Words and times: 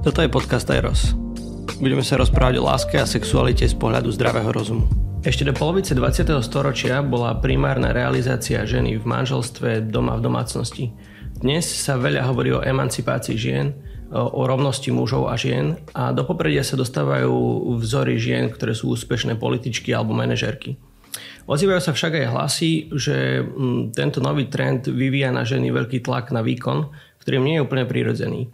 Toto 0.00 0.24
je 0.24 0.32
podcast 0.32 0.64
Eros. 0.72 1.12
Budeme 1.76 2.00
sa 2.00 2.16
rozprávať 2.16 2.56
o 2.56 2.64
láske 2.64 2.96
a 2.96 3.04
sexualite 3.04 3.68
z 3.68 3.76
pohľadu 3.76 4.08
zdravého 4.08 4.48
rozumu. 4.48 4.88
Ešte 5.20 5.44
do 5.44 5.52
polovice 5.52 5.92
20. 5.92 6.40
storočia 6.40 7.04
bola 7.04 7.36
primárna 7.36 7.92
realizácia 7.92 8.64
ženy 8.64 8.96
v 8.96 9.04
manželstve 9.04 9.92
doma 9.92 10.16
v 10.16 10.24
domácnosti. 10.24 10.96
Dnes 11.44 11.68
sa 11.68 12.00
veľa 12.00 12.32
hovorí 12.32 12.48
o 12.48 12.64
emancipácii 12.64 13.36
žien, 13.36 13.76
o 14.08 14.40
rovnosti 14.48 14.88
mužov 14.88 15.28
a 15.28 15.36
žien 15.36 15.76
a 15.92 16.16
do 16.16 16.24
popredia 16.24 16.64
sa 16.64 16.80
dostávajú 16.80 17.68
vzory 17.84 18.16
žien, 18.16 18.48
ktoré 18.48 18.72
sú 18.72 18.96
úspešné 18.96 19.36
političky 19.36 19.92
alebo 19.92 20.16
manažerky. 20.16 20.80
Ozývajú 21.44 21.80
sa 21.84 21.92
však 21.92 22.24
aj 22.24 22.26
hlasy, 22.32 22.72
že 22.96 23.44
mm, 23.44 23.92
tento 23.92 24.24
nový 24.24 24.48
trend 24.48 24.88
vyvíja 24.88 25.28
na 25.28 25.44
ženy 25.44 25.68
veľký 25.68 26.00
tlak 26.00 26.32
na 26.32 26.40
výkon, 26.40 26.88
ktorý 27.20 27.36
nie 27.36 27.60
je 27.60 27.64
úplne 27.68 27.84
prirodzený. 27.84 28.48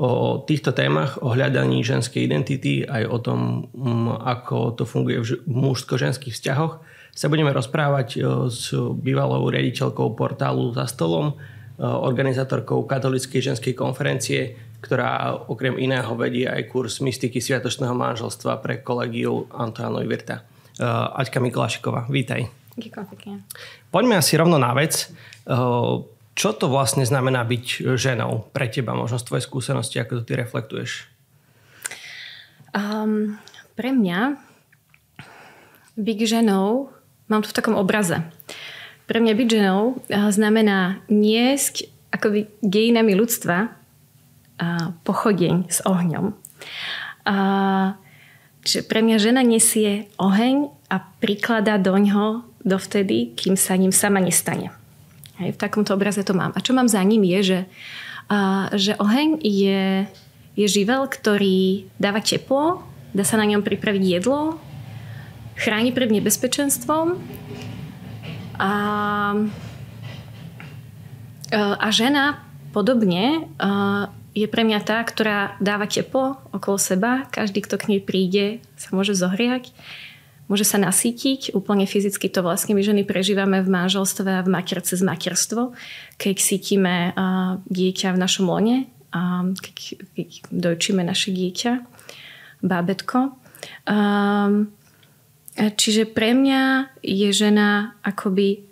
O 0.00 0.40
týchto 0.40 0.72
témach, 0.72 1.20
o 1.20 1.36
hľadaní 1.36 1.84
ženskej 1.84 2.24
identity, 2.24 2.88
aj 2.88 3.04
o 3.04 3.18
tom, 3.20 3.68
mm, 3.68 4.24
ako 4.24 4.72
to 4.72 4.88
funguje 4.88 5.20
v 5.20 5.44
mužsko-ženských 5.44 6.32
vzťahoch, 6.32 6.80
sa 7.12 7.28
budeme 7.28 7.52
rozprávať 7.52 8.08
e, 8.16 8.18
s 8.48 8.72
bývalou 8.96 9.44
riaditeľkou 9.52 10.16
portálu 10.16 10.72
Za 10.72 10.88
stolom, 10.88 11.36
e, 11.36 11.84
organizátorkou 11.84 12.88
katolíckej 12.88 13.52
ženskej 13.52 13.76
konferencie, 13.76 14.56
ktorá 14.80 15.36
okrem 15.52 15.76
iného 15.76 16.16
vedie 16.16 16.48
aj 16.48 16.72
kurz 16.72 17.04
mystiky 17.04 17.36
sviatočného 17.36 17.92
manželstva 17.92 18.56
pre 18.64 18.80
kolegiu 18.80 19.52
Antoánovi 19.52 20.08
Virta. 20.08 20.40
E, 20.80 20.88
Aťka 21.20 21.44
Mikulášiková, 21.44 22.08
vítaj. 22.08 22.48
Ďakujem 22.80 23.06
pekne. 23.12 23.32
Poďme 23.92 24.16
asi 24.16 24.40
rovno 24.40 24.56
na 24.56 24.72
vec. 24.72 25.12
Čo 26.40 26.56
to 26.56 26.72
vlastne 26.72 27.04
znamená 27.04 27.44
byť 27.44 27.92
ženou 28.00 28.48
pre 28.56 28.64
teba? 28.72 28.96
Možno 28.96 29.20
z 29.20 29.28
tvojej 29.28 29.44
skúsenosti, 29.44 30.00
ako 30.00 30.24
to 30.24 30.32
ty 30.32 30.40
reflektuješ? 30.40 31.04
Um, 32.72 33.36
pre 33.76 33.92
mňa 33.92 34.40
byť 36.00 36.18
ženou, 36.24 36.96
mám 37.28 37.44
to 37.44 37.52
v 37.52 37.56
takom 37.60 37.76
obraze. 37.76 38.24
Pre 39.04 39.20
mňa 39.20 39.36
byť 39.36 39.48
ženou 39.52 40.00
znamená 40.32 41.04
niesť 41.12 41.92
akoby 42.08 42.48
dejinami 42.64 43.12
ľudstva 43.12 43.76
a 44.56 44.96
pochodeň 45.04 45.68
s 45.68 45.84
ohňom. 45.84 46.32
A, 47.28 47.36
čiže 48.64 48.88
pre 48.88 49.04
mňa 49.04 49.16
žena 49.20 49.44
nesie 49.44 50.08
oheň 50.16 50.72
a 50.88 51.04
prikladá 51.20 51.76
do 51.76 51.92
ňoho 52.00 52.48
dovtedy, 52.64 53.36
kým 53.36 53.60
sa 53.60 53.76
ním 53.76 53.92
sama 53.92 54.24
nestane. 54.24 54.79
Hej, 55.40 55.56
v 55.56 55.60
takomto 55.60 55.96
obraze 55.96 56.20
to 56.20 56.36
mám. 56.36 56.52
A 56.52 56.60
čo 56.60 56.76
mám 56.76 56.84
za 56.84 57.00
ním 57.00 57.24
je, 57.24 57.40
že, 57.40 57.60
a, 58.28 58.68
že 58.76 58.92
oheň 59.00 59.40
je, 59.40 60.04
je 60.52 60.66
živel, 60.68 61.08
ktorý 61.08 61.88
dáva 61.96 62.20
teplo, 62.20 62.84
dá 63.16 63.24
sa 63.24 63.40
na 63.40 63.48
ňom 63.48 63.64
pripraviť 63.64 64.04
jedlo, 64.04 64.60
chráni 65.56 65.96
pred 65.96 66.12
nebezpečenstvom 66.12 67.16
a, 68.60 68.72
a 71.56 71.86
žena 71.88 72.44
podobne 72.76 73.48
je 74.36 74.46
pre 74.46 74.62
mňa 74.62 74.80
tá, 74.84 75.00
ktorá 75.02 75.56
dáva 75.58 75.90
teplo 75.90 76.38
okolo 76.54 76.76
seba. 76.78 77.26
Každý, 77.32 77.64
kto 77.66 77.80
k 77.80 77.88
nej 77.96 78.00
príde, 78.04 78.60
sa 78.76 78.92
môže 78.92 79.16
zohriať 79.16 79.72
môže 80.50 80.66
sa 80.66 80.82
nasítiť. 80.82 81.54
Úplne 81.54 81.86
fyzicky 81.86 82.26
to 82.26 82.42
vlastne 82.42 82.74
my 82.74 82.82
ženy 82.82 83.06
prežívame 83.06 83.62
v 83.62 83.70
manželstve 83.70 84.42
a 84.42 84.44
v 84.44 84.50
materce 84.50 84.98
z 84.98 85.02
materstvo, 85.06 85.72
keď 86.18 86.34
cítime 86.42 87.14
dieťa 87.70 88.10
v 88.12 88.18
našom 88.18 88.50
lone, 88.50 88.90
keď, 89.54 89.76
keď 90.18 90.28
dojčíme 90.50 91.06
naše 91.06 91.30
dieťa, 91.30 91.72
bábetko. 92.66 93.38
Čiže 95.54 96.02
pre 96.10 96.30
mňa 96.34 96.62
je 97.06 97.28
žena 97.30 97.94
akoby 98.02 98.66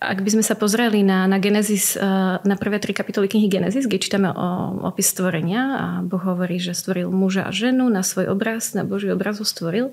ak 0.00 0.24
by 0.24 0.32
sme 0.32 0.40
sa 0.40 0.56
pozreli 0.56 1.04
na, 1.04 1.28
na 1.28 1.36
Genesis, 1.36 1.92
na 2.40 2.56
prvé 2.56 2.80
tri 2.80 2.96
kapitoly 2.96 3.28
knihy 3.28 3.52
Genesis, 3.52 3.84
kde 3.84 4.00
čítame 4.00 4.32
o 4.32 4.80
opis 4.88 5.12
stvorenia 5.12 5.60
a 5.76 5.86
Boh 6.00 6.24
hovorí, 6.24 6.56
že 6.56 6.72
stvoril 6.72 7.12
muža 7.12 7.44
a 7.44 7.52
ženu 7.52 7.84
na 7.92 8.00
svoj 8.00 8.32
obraz, 8.32 8.72
na 8.72 8.88
Boží 8.88 9.12
obraz 9.12 9.36
ho 9.36 9.44
stvoril, 9.44 9.92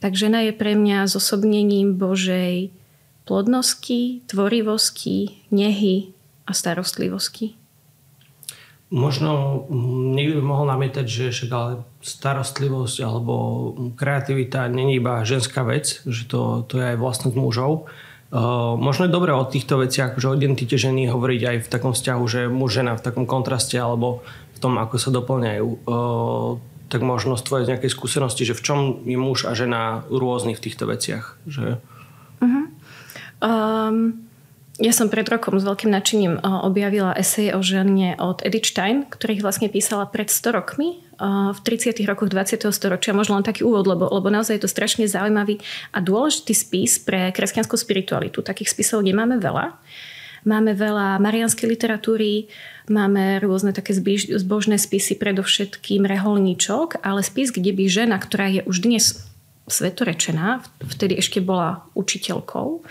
tak 0.00 0.16
žena 0.16 0.42
je 0.48 0.52
pre 0.56 0.72
mňa 0.74 1.06
zosobnením 1.06 1.94
Božej 1.94 2.72
plodnosti, 3.28 4.24
tvorivosti, 4.26 5.44
nehy 5.52 6.10
a 6.48 6.56
starostlivosti. 6.56 7.54
Možno 8.90 9.62
niekto 10.18 10.42
by 10.42 10.44
mohol 10.44 10.66
namietať, 10.66 11.06
že 11.06 11.24
však 11.30 11.50
ale 11.54 11.86
starostlivosť 12.02 12.96
alebo 13.06 13.34
kreativita 13.94 14.66
není 14.66 14.98
iba 14.98 15.22
ženská 15.22 15.62
vec, 15.62 16.02
že 16.02 16.26
to, 16.26 16.66
to 16.66 16.82
je 16.82 16.90
aj 16.90 16.98
vlastnosť 16.98 17.36
mužov. 17.38 17.86
Uh, 18.30 18.74
možno 18.74 19.06
je 19.06 19.14
dobré 19.14 19.30
o 19.30 19.46
týchto 19.46 19.78
veciach, 19.78 20.18
že 20.18 20.26
o 20.26 20.34
identite 20.34 20.74
ženy 20.74 21.06
hovoriť 21.06 21.42
aj 21.46 21.56
v 21.66 21.70
takom 21.70 21.94
vzťahu, 21.94 22.22
že 22.26 22.40
muž 22.50 22.82
žena 22.82 22.98
v 22.98 23.02
takom 23.02 23.30
kontraste 23.30 23.78
alebo 23.78 24.26
v 24.54 24.58
tom, 24.58 24.74
ako 24.78 24.98
sa 24.98 25.10
doplňajú. 25.14 25.66
Uh, 25.86 26.58
tak 26.90 27.06
možno 27.06 27.38
z 27.38 27.46
tvojej 27.46 27.66
nejakej 27.70 27.94
skúsenosti, 27.94 28.42
že 28.42 28.58
v 28.58 28.64
čom 28.66 28.78
je 29.06 29.14
muž 29.14 29.46
a 29.46 29.54
žena 29.54 30.02
rôzny 30.10 30.58
v 30.58 30.62
týchto 30.66 30.90
veciach? 30.90 31.38
Že... 31.46 31.78
Uh-huh. 32.42 32.66
Um, 33.38 34.26
ja 34.80 34.96
som 34.96 35.12
pred 35.12 35.28
rokom 35.28 35.60
s 35.60 35.64
veľkým 35.68 35.92
nadšením 35.92 36.40
objavila 36.40 37.12
esej 37.12 37.52
o 37.52 37.60
žene 37.60 38.16
od 38.16 38.40
Edith 38.40 38.72
Stein, 38.72 39.04
ktorý 39.04 39.44
vlastne 39.44 39.68
písala 39.68 40.08
pred 40.08 40.32
100 40.32 40.56
rokmi 40.56 41.04
v 41.52 41.58
30. 41.60 42.00
rokoch 42.08 42.32
20. 42.32 42.64
storočia. 42.72 43.12
Možno 43.12 43.36
len 43.36 43.44
taký 43.44 43.60
úvod, 43.60 43.84
lebo, 43.84 44.08
lebo 44.08 44.32
naozaj 44.32 44.56
je 44.56 44.64
to 44.64 44.72
strašne 44.72 45.04
zaujímavý 45.04 45.60
a 45.92 46.00
dôležitý 46.00 46.56
spis 46.56 46.96
pre 46.96 47.28
kresťanskú 47.28 47.76
spiritualitu. 47.76 48.40
Takých 48.40 48.72
spisov 48.72 49.04
nemáme 49.04 49.36
veľa. 49.36 49.76
Máme 50.44 50.72
veľa 50.72 51.20
marianskej 51.20 51.68
literatúry, 51.68 52.48
máme 52.88 53.44
rôzne 53.44 53.76
také 53.76 53.92
zbožné 54.36 54.80
spisy, 54.80 55.20
predovšetkým 55.20 56.08
reholníčok, 56.08 57.04
ale 57.04 57.20
spis, 57.20 57.52
kde 57.52 57.76
by 57.76 57.84
žena, 57.86 58.16
ktorá 58.16 58.48
je 58.48 58.62
už 58.64 58.80
dnes 58.80 59.04
svetorečená, 59.68 60.64
vtedy 60.82 61.20
ešte 61.20 61.38
bola 61.38 61.86
učiteľkou, 61.94 62.82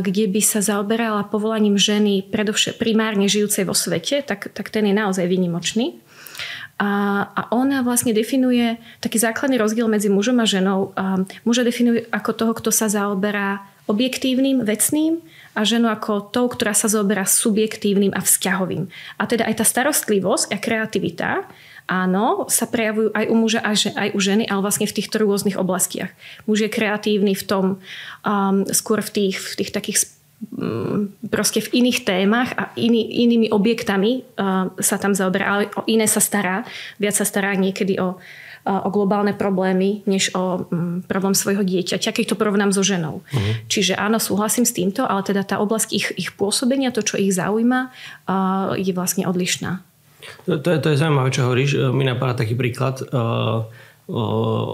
kde 0.00 0.24
by 0.28 0.40
sa 0.40 0.60
zaoberala 0.64 1.28
povolaním 1.28 1.76
ženy 1.76 2.28
predovšetkým 2.30 2.80
primárne 2.80 3.26
žijúcej 3.26 3.66
vo 3.68 3.76
svete, 3.76 4.22
tak, 4.24 4.52
tak 4.54 4.70
ten 4.70 4.88
je 4.88 4.94
naozaj 4.96 5.26
výnimočný. 5.28 6.00
A, 6.82 7.24
a 7.30 7.42
ona 7.54 7.84
vlastne 7.86 8.10
definuje 8.10 8.74
taký 8.98 9.20
základný 9.20 9.54
rozdiel 9.60 9.86
medzi 9.86 10.10
mužom 10.10 10.42
a 10.42 10.46
ženou. 10.48 10.90
A 10.98 11.22
muža 11.46 11.62
definuje 11.62 12.10
ako 12.10 12.30
toho, 12.34 12.52
kto 12.58 12.74
sa 12.74 12.90
zaoberá 12.90 13.62
objektívnym, 13.86 14.66
vecným 14.66 15.22
a 15.52 15.60
ženu 15.68 15.92
ako 15.92 16.32
tou, 16.32 16.48
ktorá 16.48 16.72
sa 16.72 16.88
zoberá 16.88 17.28
subjektívnym 17.28 18.16
a 18.16 18.20
vzťahovým. 18.24 18.88
A 19.20 19.22
teda 19.28 19.44
aj 19.44 19.60
tá 19.60 19.64
starostlivosť 19.68 20.52
a 20.52 20.56
kreativita, 20.56 21.30
áno, 21.84 22.48
sa 22.48 22.64
prejavujú 22.64 23.12
aj 23.12 23.24
u 23.28 23.34
muža, 23.36 23.60
aj 23.66 24.08
u 24.16 24.20
ženy, 24.20 24.48
ale 24.48 24.64
vlastne 24.64 24.88
v 24.88 24.96
týchto 24.96 25.20
rôznych 25.20 25.60
oblastiach. 25.60 26.08
Muž 26.48 26.64
je 26.64 26.70
kreatívny 26.72 27.36
v 27.36 27.44
tom, 27.44 27.64
um, 28.24 28.64
skôr 28.72 29.04
v 29.04 29.10
tých, 29.12 29.36
v 29.36 29.54
tých 29.60 29.70
takých 29.76 29.98
um, 30.56 31.12
proste 31.28 31.60
v 31.60 31.84
iných 31.84 31.98
témach 32.08 32.50
a 32.56 32.72
iný, 32.80 33.28
inými 33.28 33.52
objektami 33.52 34.24
uh, 34.24 34.72
sa 34.80 34.96
tam 34.96 35.12
zaoberá, 35.12 35.44
ale 35.52 35.62
o 35.76 35.84
iné 35.84 36.08
sa 36.08 36.22
stará. 36.22 36.64
Viac 36.96 37.18
sa 37.18 37.28
stará 37.28 37.52
niekedy 37.52 38.00
o 38.00 38.16
o 38.62 38.88
globálne 38.94 39.34
problémy, 39.34 40.06
než 40.06 40.30
o 40.38 40.70
mm, 40.70 41.10
problém 41.10 41.34
svojho 41.34 41.66
dieťaťa, 41.66 42.14
keď 42.14 42.24
to 42.32 42.38
porovnám 42.38 42.70
so 42.70 42.86
ženou. 42.86 43.26
Uh-huh. 43.26 43.54
Čiže 43.66 43.98
áno, 43.98 44.22
súhlasím 44.22 44.62
s 44.62 44.74
týmto, 44.74 45.02
ale 45.02 45.26
teda 45.26 45.42
tá 45.42 45.58
oblasť 45.58 45.88
ich, 45.90 46.14
ich 46.14 46.30
pôsobenia, 46.38 46.94
to, 46.94 47.02
čo 47.02 47.18
ich 47.18 47.34
zaujíma, 47.34 47.90
je 48.78 48.92
vlastne 48.94 49.26
odlišná. 49.26 49.82
To, 50.46 50.58
to, 50.62 50.68
je, 50.70 50.78
to 50.78 50.88
je 50.94 51.00
zaujímavé, 51.02 51.28
čo 51.34 51.42
hovoríš. 51.46 51.70
E, 51.74 51.78
mi 51.90 52.06
napadá 52.06 52.38
taký 52.38 52.54
príklad 52.54 53.02
o, 53.02 53.66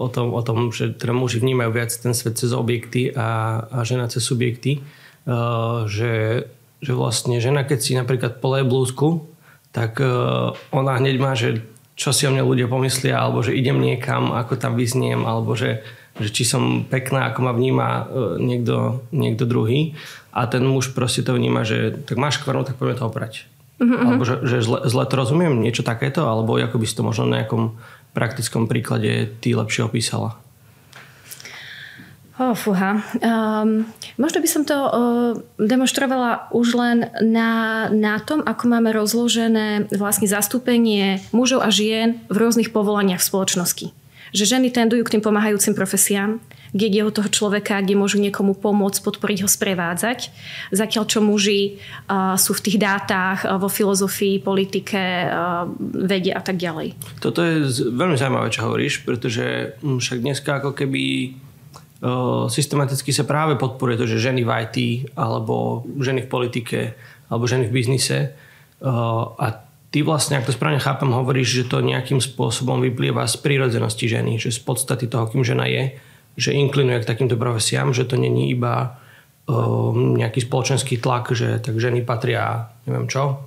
o, 0.04 0.08
tom, 0.12 0.36
o 0.36 0.42
tom, 0.44 0.68
že 0.68 0.92
teda 0.92 1.16
muži 1.16 1.40
vnímajú 1.40 1.70
viac 1.72 1.88
ten 1.92 2.12
svet 2.12 2.36
cez 2.36 2.52
objekty 2.52 3.12
a, 3.16 3.64
a 3.72 3.78
žena 3.88 4.08
cez 4.12 4.24
subjekty. 4.24 4.84
Uh, 5.28 5.84
že, 5.84 6.48
že 6.80 6.92
vlastne 6.96 7.36
žena, 7.36 7.60
keď 7.60 7.78
si 7.84 7.92
napríklad 7.92 8.40
poleje 8.40 8.64
blúzku, 8.64 9.28
tak 9.76 10.00
uh, 10.00 10.56
ona 10.72 10.96
hneď 10.96 11.16
má, 11.20 11.36
že 11.36 11.60
čo 11.98 12.14
si 12.14 12.22
o 12.24 12.30
mne 12.30 12.46
ľudia 12.46 12.70
pomyslia, 12.70 13.18
alebo 13.18 13.42
že 13.42 13.58
idem 13.58 13.82
niekam, 13.82 14.30
ako 14.30 14.54
tam 14.54 14.78
vyzniem, 14.78 15.26
alebo 15.26 15.58
že, 15.58 15.82
že 16.22 16.30
či 16.30 16.46
som 16.46 16.86
pekná, 16.86 17.34
ako 17.34 17.42
ma 17.42 17.50
vníma 17.50 17.88
e, 17.90 18.02
niekto, 18.38 19.02
niekto 19.10 19.42
druhý. 19.42 19.98
A 20.30 20.46
ten 20.46 20.62
muž 20.62 20.94
proste 20.94 21.26
to 21.26 21.34
vníma, 21.34 21.66
že 21.66 21.98
tak 22.06 22.14
máš 22.14 22.38
kvarnu, 22.38 22.62
tak 22.62 22.78
poďme 22.78 23.02
to 23.02 23.10
oprať. 23.10 23.50
Mm-hmm. 23.82 24.06
Alebo 24.06 24.22
že, 24.22 24.46
že 24.46 24.62
zle, 24.62 24.86
zle 24.86 25.04
to 25.10 25.14
rozumiem, 25.18 25.58
niečo 25.58 25.82
takéto, 25.82 26.30
alebo 26.30 26.54
ako 26.54 26.78
by 26.78 26.86
si 26.86 26.94
to 26.94 27.02
možno 27.02 27.26
na 27.26 27.42
nejakom 27.42 27.74
praktickom 28.14 28.70
príklade 28.70 29.34
ty 29.42 29.58
lepšie 29.58 29.90
opísala? 29.90 30.38
Oh, 32.38 32.54
fúha. 32.54 33.02
Um, 33.18 33.82
možno 34.14 34.38
by 34.38 34.46
som 34.46 34.62
to 34.62 34.78
uh, 34.78 34.90
demonstrovala 35.58 36.46
už 36.54 36.78
len 36.78 37.10
na, 37.18 37.50
na 37.90 38.22
tom, 38.22 38.46
ako 38.46 38.70
máme 38.70 38.94
rozložené 38.94 39.90
vlastne 39.90 40.30
zastúpenie 40.30 41.18
mužov 41.34 41.66
a 41.66 41.74
žien 41.74 42.22
v 42.30 42.38
rôznych 42.38 42.70
povolaniach 42.70 43.18
v 43.18 43.26
spoločnosti. 43.26 43.86
Že 44.30 44.44
ženy 44.54 44.70
tendujú 44.70 45.02
k 45.02 45.18
tým 45.18 45.22
pomáhajúcim 45.26 45.74
profesiám, 45.74 46.38
kde 46.70 47.02
o 47.02 47.10
toho 47.10 47.26
človeka, 47.26 47.82
kde 47.82 47.98
môžu 47.98 48.22
niekomu 48.22 48.54
pomôcť, 48.54 49.02
podporiť 49.02 49.42
ho, 49.42 49.48
sprevádzať. 49.50 50.30
Zatiaľ, 50.70 51.10
čo 51.10 51.18
muži 51.18 51.82
uh, 52.06 52.38
sú 52.38 52.54
v 52.54 52.70
tých 52.70 52.78
dátach, 52.78 53.42
uh, 53.42 53.58
vo 53.58 53.66
filozofii, 53.66 54.38
politike, 54.38 55.26
uh, 55.26 55.66
vede 56.06 56.30
a 56.30 56.38
tak 56.38 56.54
ďalej. 56.54 56.94
Toto 57.18 57.42
je 57.42 57.66
veľmi 57.90 58.14
zaujímavé, 58.14 58.46
čo 58.54 58.62
hovoríš, 58.62 59.02
pretože 59.02 59.74
hm, 59.82 59.98
však 59.98 60.18
dneska 60.22 60.50
ako 60.62 60.70
keby 60.78 61.34
systematicky 62.46 63.10
sa 63.10 63.26
práve 63.26 63.58
podporuje 63.58 63.98
to, 63.98 64.06
že 64.06 64.30
ženy 64.30 64.46
v 64.46 64.50
IT 64.62 64.76
alebo 65.18 65.82
ženy 65.98 66.24
v 66.24 66.30
politike 66.30 66.80
alebo 67.26 67.44
ženy 67.50 67.66
v 67.66 67.74
biznise. 67.74 68.38
A 69.38 69.46
ty 69.90 70.06
vlastne, 70.06 70.38
ak 70.38 70.46
to 70.46 70.54
správne 70.54 70.78
chápem, 70.78 71.10
hovoríš, 71.10 71.64
že 71.64 71.64
to 71.66 71.82
nejakým 71.82 72.22
spôsobom 72.22 72.78
vyplýva 72.78 73.26
z 73.26 73.42
prírodzenosti 73.42 74.06
ženy, 74.06 74.38
že 74.38 74.54
z 74.54 74.62
podstaty 74.62 75.10
toho, 75.10 75.26
kým 75.26 75.42
žena 75.42 75.66
je, 75.66 75.98
že 76.38 76.54
inklinuje 76.54 77.02
k 77.02 77.08
takýmto 77.10 77.34
profesiám, 77.34 77.90
že 77.90 78.06
to 78.06 78.14
není 78.14 78.54
iba 78.54 78.94
nejaký 79.96 80.44
spoločenský 80.44 81.00
tlak, 81.00 81.32
že 81.32 81.58
tak 81.58 81.80
ženy 81.80 82.04
patria, 82.04 82.68
neviem 82.84 83.08
čo, 83.08 83.42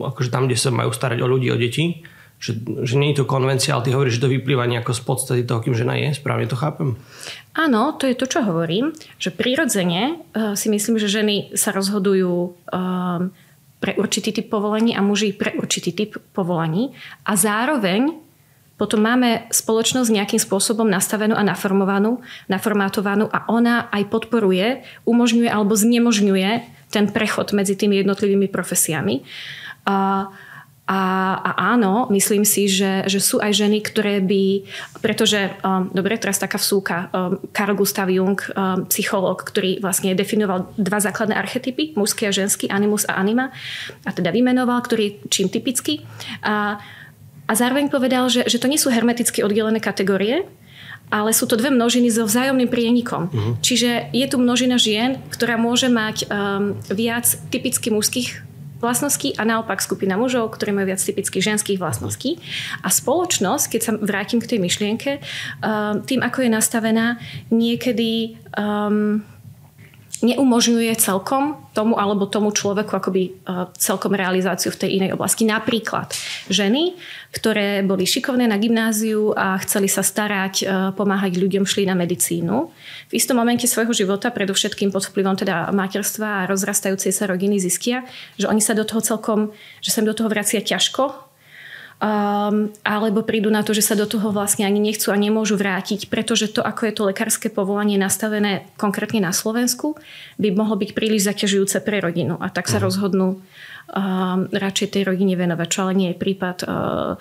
akože 0.00 0.32
tam, 0.32 0.48
kde 0.48 0.56
sa 0.56 0.72
majú 0.72 0.90
starať 0.90 1.20
o 1.20 1.28
ľudí, 1.28 1.52
o 1.52 1.60
deti, 1.60 2.02
že, 2.38 2.60
že 2.60 2.94
nie 3.00 3.14
je 3.14 3.24
to 3.24 3.30
konvencia, 3.30 3.72
ale 3.72 3.88
ty 3.88 3.90
hovoríš, 3.96 4.20
že 4.20 4.24
to 4.28 4.34
vyplýva 4.34 4.68
nejako 4.68 4.92
z 4.92 5.00
podstaty 5.00 5.42
toho, 5.48 5.64
kým 5.64 5.72
žena 5.72 5.96
je. 5.96 6.12
Správne 6.12 6.44
to 6.44 6.58
chápem? 6.60 7.00
Áno, 7.56 7.94
to 7.96 8.04
je 8.04 8.18
to, 8.18 8.26
čo 8.26 8.44
hovorím, 8.44 8.92
že 9.16 9.32
prirodzene 9.32 10.18
uh, 10.18 10.52
si 10.58 10.68
myslím, 10.68 11.00
že 11.00 11.08
ženy 11.08 11.54
sa 11.54 11.72
rozhodujú 11.72 12.34
uh, 12.52 13.30
pre 13.78 13.92
určitý 14.00 14.32
typ 14.32 14.48
povolení 14.50 14.96
a 14.96 15.04
muži 15.04 15.36
pre 15.36 15.54
určitý 15.54 15.92
typ 15.92 16.16
povolaní 16.32 16.96
a 17.24 17.36
zároveň 17.36 18.24
potom 18.74 19.06
máme 19.06 19.46
spoločnosť 19.54 20.10
nejakým 20.10 20.40
spôsobom 20.42 20.90
nastavenú 20.90 21.38
a 21.38 21.46
naformovanú, 21.46 22.18
naformátovanú 22.50 23.30
a 23.30 23.46
ona 23.46 23.86
aj 23.94 24.10
podporuje, 24.10 24.82
umožňuje 25.06 25.46
alebo 25.46 25.78
znemožňuje 25.78 26.50
ten 26.90 27.06
prechod 27.06 27.54
medzi 27.54 27.78
tými 27.78 28.02
jednotlivými 28.02 28.50
profesiami. 28.50 29.22
Uh, 29.86 30.26
a, 30.84 31.00
a 31.40 31.50
áno, 31.72 32.12
myslím 32.12 32.44
si, 32.44 32.68
že, 32.68 33.08
že 33.08 33.16
sú 33.16 33.40
aj 33.40 33.56
ženy, 33.56 33.80
ktoré 33.80 34.20
by, 34.20 34.68
pretože, 35.00 35.56
um, 35.64 35.88
dobre, 35.88 36.20
teraz 36.20 36.36
taká 36.36 36.60
vsúka, 36.60 37.08
um, 37.08 37.40
Carl 37.56 37.72
Gustav 37.72 38.12
Jung, 38.12 38.36
um, 38.36 38.84
psychológ, 38.92 39.48
ktorý 39.48 39.80
vlastne 39.80 40.12
definoval 40.12 40.76
dva 40.76 41.00
základné 41.00 41.40
archetypy, 41.40 41.96
mužský 41.96 42.28
a 42.28 42.36
ženský, 42.36 42.68
animus 42.68 43.08
a 43.08 43.16
anima, 43.16 43.48
a 44.04 44.10
teda 44.12 44.28
vymenoval, 44.28 44.84
ktorý 44.84 45.02
je 45.08 45.12
čím 45.32 45.48
typický. 45.48 46.04
A, 46.44 46.76
a 47.48 47.52
zároveň 47.56 47.88
povedal, 47.88 48.28
že, 48.28 48.44
že 48.44 48.60
to 48.60 48.68
nie 48.68 48.76
sú 48.76 48.92
hermeticky 48.92 49.40
oddelené 49.40 49.80
kategórie, 49.80 50.44
ale 51.08 51.32
sú 51.32 51.48
to 51.48 51.56
dve 51.56 51.72
množiny 51.72 52.12
so 52.12 52.28
vzájomným 52.28 52.68
prienikom. 52.68 53.32
Uh-huh. 53.32 53.56
Čiže 53.64 54.12
je 54.12 54.26
tu 54.28 54.36
množina 54.36 54.76
žien, 54.76 55.16
ktorá 55.32 55.56
môže 55.56 55.88
mať 55.88 56.28
um, 56.28 56.76
viac 56.92 57.24
typicky 57.48 57.88
mužských 57.88 58.53
vlastností 58.84 59.32
a 59.40 59.48
naopak 59.48 59.80
skupina 59.80 60.20
mužov, 60.20 60.52
ktorí 60.54 60.76
majú 60.76 60.92
viac 60.92 61.00
typických 61.00 61.56
ženských 61.56 61.80
vlastností. 61.80 62.36
A 62.84 62.92
spoločnosť, 62.92 63.64
keď 63.72 63.80
sa 63.80 63.92
vrátim 63.96 64.38
k 64.44 64.54
tej 64.54 64.60
myšlienke, 64.60 65.10
um, 65.64 66.04
tým 66.04 66.20
ako 66.20 66.44
je 66.44 66.50
nastavená, 66.52 67.16
niekedy 67.48 68.36
um, 68.54 69.24
neumožňuje 70.24 70.96
celkom 70.96 71.60
tomu 71.76 72.00
alebo 72.00 72.24
tomu 72.24 72.48
človeku 72.48 72.96
akoby 72.96 73.44
uh, 73.44 73.68
celkom 73.76 74.16
realizáciu 74.16 74.72
v 74.72 74.80
tej 74.80 74.90
inej 74.96 75.10
oblasti. 75.12 75.44
Napríklad 75.44 76.16
ženy, 76.48 76.96
ktoré 77.34 77.84
boli 77.84 78.08
šikovné 78.08 78.48
na 78.48 78.56
gymnáziu 78.56 79.36
a 79.36 79.60
chceli 79.60 79.92
sa 79.92 80.00
starať, 80.00 80.54
uh, 80.64 80.90
pomáhať 80.96 81.36
ľuďom, 81.36 81.68
šli 81.68 81.84
na 81.84 81.92
medicínu. 81.92 82.72
V 83.10 83.12
istom 83.12 83.36
momente 83.36 83.68
svojho 83.68 83.92
života, 83.92 84.32
predovšetkým 84.32 84.88
pod 84.88 85.04
vplyvom 85.12 85.36
teda 85.36 85.68
materstva 85.76 86.42
a 86.42 86.46
rozrastajúcej 86.48 87.12
sa 87.12 87.28
rodiny 87.28 87.60
zistia, 87.60 88.08
že 88.40 88.48
oni 88.48 88.64
sa 88.64 88.72
do 88.72 88.88
toho 88.88 89.04
celkom, 89.04 89.52
že 89.84 89.92
sa 89.92 90.00
im 90.00 90.08
do 90.08 90.16
toho 90.16 90.32
vracia 90.32 90.64
ťažko, 90.64 91.33
um, 92.00 92.70
alebo 92.82 93.22
prídu 93.22 93.50
na 93.50 93.62
to, 93.62 93.76
že 93.76 93.86
sa 93.86 93.94
do 93.94 94.06
toho 94.08 94.30
vlastne 94.30 94.66
ani 94.66 94.78
nechcú 94.82 95.10
a 95.10 95.18
nemôžu 95.18 95.54
vrátiť, 95.58 96.08
pretože 96.10 96.50
to, 96.50 96.60
ako 96.64 96.88
je 96.88 96.94
to 96.94 97.02
lekárske 97.06 97.48
povolanie 97.50 97.98
nastavené 98.00 98.66
konkrétne 98.78 99.22
na 99.22 99.32
Slovensku, 99.34 99.98
by 100.38 100.54
mohlo 100.54 100.78
byť 100.78 100.90
príliš 100.96 101.26
zaťažujúce 101.28 101.82
pre 101.82 102.02
rodinu 102.02 102.38
a 102.40 102.50
tak 102.50 102.66
sa 102.66 102.78
uh-huh. 102.78 102.86
rozhodnú 102.90 103.28
um, 103.38 104.46
radšej 104.50 104.88
tej 104.98 105.02
rodine 105.06 105.38
venovať, 105.38 105.68
čo 105.70 105.78
ale 105.86 105.92
nie 105.94 106.08
je 106.12 106.20
prípad 106.20 106.58
uh, 106.64 107.16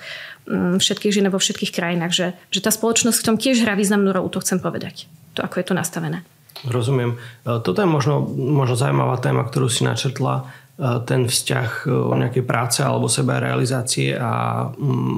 všetkých 0.80 1.14
žien 1.14 1.28
vo 1.31 1.40
všetkých 1.40 1.72
krajinách, 1.72 2.14
že, 2.14 2.28
že 2.52 2.60
tá 2.60 2.72
spoločnosť 2.72 3.18
v 3.20 3.28
tom 3.28 3.38
tiež 3.40 3.64
hrá 3.64 3.78
významnú 3.80 4.12
rolu, 4.12 4.28
to 4.28 4.44
chcem 4.44 4.60
povedať, 4.60 5.08
to 5.38 5.46
ako 5.46 5.64
je 5.64 5.66
to 5.72 5.74
nastavené. 5.78 6.25
Rozumiem. 6.64 7.20
E, 7.44 7.60
toto 7.60 7.84
je 7.84 7.90
možno, 7.90 8.24
možno 8.31 8.80
zaujímavá 8.80 9.20
téma, 9.20 9.44
ktorú 9.44 9.68
si 9.68 9.84
načrtla 9.84 10.48
ten 10.80 11.30
vzťah 11.30 11.86
nejakej 12.18 12.44
práce 12.50 12.81
alebo 12.81 13.06
seba 13.06 13.38
realizácie 13.38 14.18
a 14.18 14.66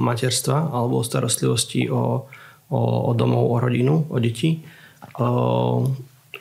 materstva 0.04 0.68
alebo 0.68 1.00
starostlivosti 1.00 1.88
o, 1.88 2.28
o, 2.68 2.80
o 3.08 3.10
domov, 3.16 3.48
o 3.48 3.56
rodinu, 3.56 4.04
o 4.12 4.16
deti. 4.20 4.60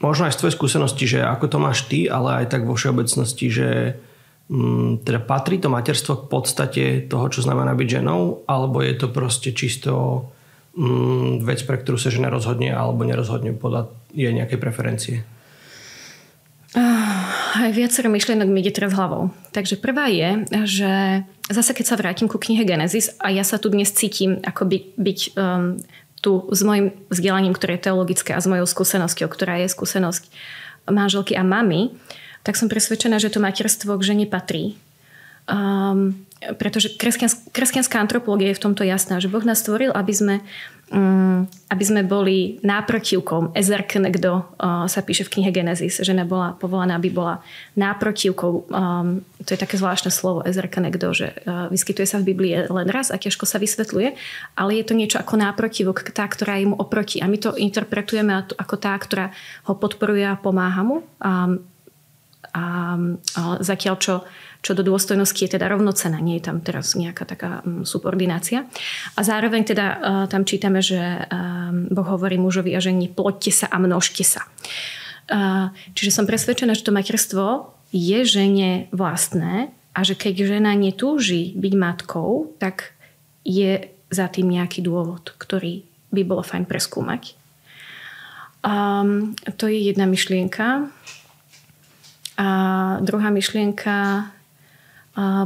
Možno 0.04 0.28
aj 0.28 0.36
z 0.36 0.40
tvojej 0.44 0.58
skúsenosti, 0.60 1.06
že 1.08 1.20
ako 1.24 1.48
to 1.48 1.58
máš 1.64 1.88
ty, 1.88 2.12
ale 2.12 2.44
aj 2.44 2.52
tak 2.52 2.68
vo 2.68 2.76
všeobecnosti, 2.76 3.48
že 3.48 3.70
teda 5.02 5.20
patrí 5.26 5.58
to 5.58 5.72
materstvo 5.72 6.28
k 6.28 6.30
podstate 6.30 6.84
toho, 7.08 7.32
čo 7.32 7.40
znamená 7.42 7.74
byť 7.74 8.04
ženou, 8.04 8.46
alebo 8.46 8.84
je 8.84 8.94
to 9.00 9.08
proste 9.10 9.56
čisto 9.56 10.28
vec, 11.40 11.64
pre 11.64 11.80
ktorú 11.80 11.96
sa 11.96 12.12
žena 12.12 12.28
rozhodne 12.28 12.76
alebo 12.76 13.08
nerozhodne 13.08 13.56
podľa 13.56 13.88
jej 14.12 14.36
nejakej 14.36 14.60
preferencie? 14.60 15.18
Aj 17.56 17.72
viacero 17.72 18.12
myšlienok 18.12 18.50
mi 18.52 18.60
ide 18.60 18.76
teraz 18.76 18.92
hlavou. 18.92 19.32
Takže 19.56 19.80
prvá 19.80 20.12
je, 20.12 20.44
že 20.68 20.92
zase 21.48 21.72
keď 21.72 21.86
sa 21.88 21.96
vrátim 21.96 22.28
ku 22.28 22.36
knihe 22.36 22.68
Genesis 22.68 23.16
a 23.22 23.32
ja 23.32 23.48
sa 23.48 23.56
tu 23.56 23.72
dnes 23.72 23.88
cítim 23.94 24.44
ako 24.44 24.68
by, 24.68 24.78
byť 25.00 25.20
um, 25.40 25.80
tu 26.20 26.44
s 26.52 26.62
mojim 26.66 26.92
vzdelaním, 27.08 27.54
ktoré 27.54 27.78
je 27.78 27.88
teologické 27.92 28.34
a 28.34 28.42
s 28.42 28.50
mojou 28.50 28.66
skúsenosťou, 28.66 29.30
ktorá 29.30 29.62
je 29.64 29.72
skúsenosť 29.72 30.28
manželky 30.90 31.38
a 31.38 31.46
mamy, 31.46 31.94
tak 32.46 32.60
som 32.60 32.70
presvedčená, 32.70 33.18
že 33.18 33.34
to 33.34 33.42
materstvo 33.42 33.98
k 33.98 34.08
žene 34.14 34.26
patrí. 34.30 34.78
Um, 35.46 36.26
pretože 36.58 36.94
kresťanská 37.54 37.98
antropológia 37.98 38.54
je 38.54 38.58
v 38.58 38.64
tomto 38.70 38.84
jasná, 38.86 39.18
že 39.18 39.30
Boh 39.30 39.42
nás 39.42 39.62
stvoril, 39.62 39.94
aby 39.94 40.14
sme 40.14 40.36
aby 41.66 41.84
sme 41.84 42.06
boli 42.06 42.62
náprotivkou. 42.62 43.58
Ezerknegdo 43.58 44.34
uh, 44.38 44.86
sa 44.86 45.02
píše 45.02 45.26
v 45.26 45.34
knihe 45.38 45.50
Genesis. 45.50 45.98
Žena 45.98 46.30
bola 46.30 46.54
povolaná, 46.54 47.02
aby 47.02 47.10
bola 47.10 47.42
náprotivkou. 47.74 48.70
Um, 48.70 49.26
to 49.42 49.58
je 49.58 49.60
také 49.60 49.82
zvláštne 49.82 50.14
slovo 50.14 50.46
Ezerknegdo, 50.46 51.10
že 51.18 51.34
uh, 51.34 51.66
vyskytuje 51.74 52.06
sa 52.06 52.22
v 52.22 52.30
Biblii 52.32 52.70
len 52.70 52.88
raz 52.94 53.10
a 53.10 53.18
ťažko 53.18 53.50
sa 53.50 53.58
vysvetľuje, 53.58 54.14
ale 54.54 54.72
je 54.78 54.86
to 54.86 54.94
niečo 54.94 55.18
ako 55.18 55.42
náprotivok, 55.42 56.06
tá, 56.14 56.30
ktorá 56.30 56.62
je 56.62 56.70
mu 56.70 56.78
oproti. 56.78 57.18
A 57.18 57.26
my 57.26 57.38
to 57.42 57.58
interpretujeme 57.58 58.46
ako 58.54 58.76
tá, 58.78 58.94
ktorá 58.94 59.34
ho 59.66 59.74
podporuje 59.74 60.22
a 60.22 60.38
pomáha 60.38 60.86
mu. 60.86 61.02
Um, 61.18 61.66
a, 62.54 62.98
a 62.98 63.42
zatiaľ, 63.64 63.96
čo 63.98 64.16
čo 64.66 64.74
do 64.74 64.82
dôstojnosti 64.82 65.46
je 65.46 65.54
teda 65.54 65.70
rovnocená, 65.70 66.18
nie 66.18 66.42
je 66.42 66.50
tam 66.50 66.58
teraz 66.58 66.98
nejaká 66.98 67.30
taká 67.30 67.62
mm, 67.62 67.86
subordinácia. 67.86 68.66
A 69.14 69.22
zároveň 69.22 69.62
teda 69.62 69.86
uh, 69.86 69.98
tam 70.26 70.42
čítame, 70.42 70.82
že 70.82 70.98
um, 70.98 71.86
Boh 71.94 72.10
hovorí 72.10 72.42
mužovi 72.42 72.74
a 72.74 72.82
ženi, 72.82 73.06
ploďte 73.06 73.54
sa 73.54 73.66
a 73.70 73.78
množte 73.78 74.26
sa. 74.26 74.42
Uh, 75.30 75.70
čiže 75.94 76.18
som 76.18 76.26
presvedčená, 76.26 76.74
že 76.74 76.82
to 76.82 76.90
materstvo 76.90 77.78
je 77.94 78.26
žene 78.26 78.90
vlastné 78.90 79.70
a 79.94 80.02
že 80.02 80.18
keď 80.18 80.58
žena 80.58 80.74
netúži 80.74 81.54
byť 81.54 81.74
matkou, 81.78 82.50
tak 82.58 82.98
je 83.46 83.94
za 84.10 84.26
tým 84.34 84.50
nejaký 84.50 84.82
dôvod, 84.82 85.38
ktorý 85.38 85.86
by 86.10 86.22
bolo 86.26 86.42
fajn 86.42 86.66
preskúmať. 86.66 87.38
Um, 88.66 89.38
to 89.62 89.70
je 89.70 89.94
jedna 89.94 90.10
myšlienka. 90.10 90.90
A 92.36 92.48
druhá 93.00 93.32
myšlienka 93.32 94.28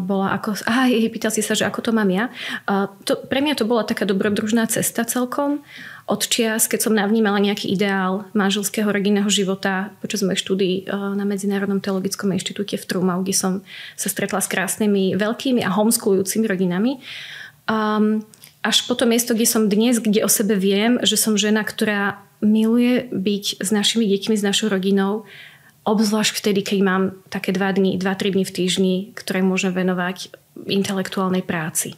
bola 0.01 0.33
ako... 0.33 0.65
Aha, 0.65 0.89
pýtal 1.13 1.29
si 1.29 1.45
sa, 1.45 1.53
že 1.53 1.61
ako 1.61 1.85
to 1.85 1.91
mám 1.93 2.09
ja. 2.09 2.33
A 2.65 2.89
to, 3.05 3.21
pre 3.29 3.37
mňa 3.37 3.53
to 3.53 3.69
bola 3.69 3.85
taká 3.85 4.01
dobrodružná 4.01 4.65
cesta 4.65 5.05
celkom. 5.05 5.61
Od 6.09 6.21
čias, 6.25 6.65
keď 6.65 6.89
som 6.89 6.97
navnímala 6.97 7.37
nejaký 7.37 7.69
ideál 7.69 8.25
manželského 8.33 8.89
rodinného 8.89 9.29
života 9.29 9.93
počas 10.01 10.25
mojich 10.25 10.41
štúdí 10.41 10.89
na 10.89 11.21
Medzinárodnom 11.21 11.77
teologickom 11.77 12.33
inštitúte 12.33 12.81
v 12.81 12.87
Trumau, 12.89 13.21
kde 13.21 13.37
som 13.37 13.53
sa 13.93 14.09
stretla 14.09 14.41
s 14.41 14.49
krásnymi, 14.49 15.13
veľkými 15.13 15.61
a 15.61 15.69
homeschoolujúcimi 15.69 16.49
rodinami. 16.49 16.97
Um, 17.69 18.25
až 18.65 18.89
po 18.89 18.97
to 18.97 19.05
miesto, 19.05 19.37
kde 19.37 19.45
som 19.45 19.69
dnes, 19.69 20.01
kde 20.01 20.25
o 20.25 20.29
sebe 20.33 20.57
viem, 20.57 20.97
že 21.05 21.13
som 21.13 21.37
žena, 21.37 21.61
ktorá 21.61 22.17
miluje 22.41 23.05
byť 23.13 23.61
s 23.61 23.69
našimi 23.69 24.09
deťmi, 24.09 24.33
s 24.33 24.41
našou 24.41 24.73
rodinou, 24.73 25.29
obzvlášť 25.91 26.33
vtedy, 26.37 26.61
keď 26.61 26.79
mám 26.85 27.03
také 27.33 27.49
dva 27.51 27.73
dní, 27.73 27.97
dva, 27.97 28.13
tri 28.13 28.29
dní 28.29 28.45
v 28.45 28.55
týždni, 28.55 28.95
ktoré 29.17 29.41
môžem 29.41 29.73
venovať 29.73 30.33
intelektuálnej 30.69 31.41
práci. 31.41 31.97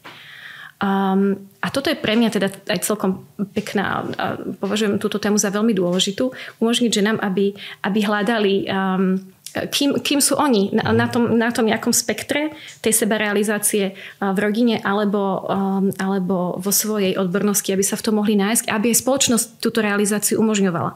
Um, 0.82 1.46
a 1.62 1.70
toto 1.70 1.94
je 1.94 2.00
pre 2.00 2.18
mňa 2.18 2.30
teda 2.34 2.50
aj 2.74 2.80
celkom 2.82 3.30
pekná 3.54 4.02
a 4.18 4.26
považujem 4.58 4.98
túto 4.98 5.22
tému 5.22 5.38
za 5.38 5.54
veľmi 5.54 5.78
dôležitú. 5.78 6.34
Umožniť 6.58 6.90
ženám, 6.90 7.22
aby, 7.22 7.54
aby 7.86 8.00
hľadali 8.02 8.66
um, 8.66 9.22
kým, 9.52 10.00
kým 10.00 10.24
sú 10.24 10.40
oni 10.40 10.72
na, 10.72 10.96
na, 10.96 11.08
tom, 11.12 11.36
na 11.36 11.52
tom 11.52 11.68
nejakom 11.68 11.92
spektre 11.92 12.56
tej 12.80 12.94
sebarealizácie 12.96 13.94
v 14.24 14.38
rodine 14.40 14.80
alebo, 14.80 15.44
um, 15.44 15.92
alebo 16.00 16.56
vo 16.56 16.72
svojej 16.72 17.20
odbornosti, 17.20 17.76
aby 17.76 17.84
sa 17.84 18.00
v 18.00 18.06
tom 18.08 18.16
mohli 18.24 18.40
nájsť, 18.40 18.72
aby 18.72 18.96
aj 18.96 19.02
spoločnosť 19.04 19.46
túto 19.60 19.84
realizáciu 19.84 20.40
umožňovala. 20.40 20.96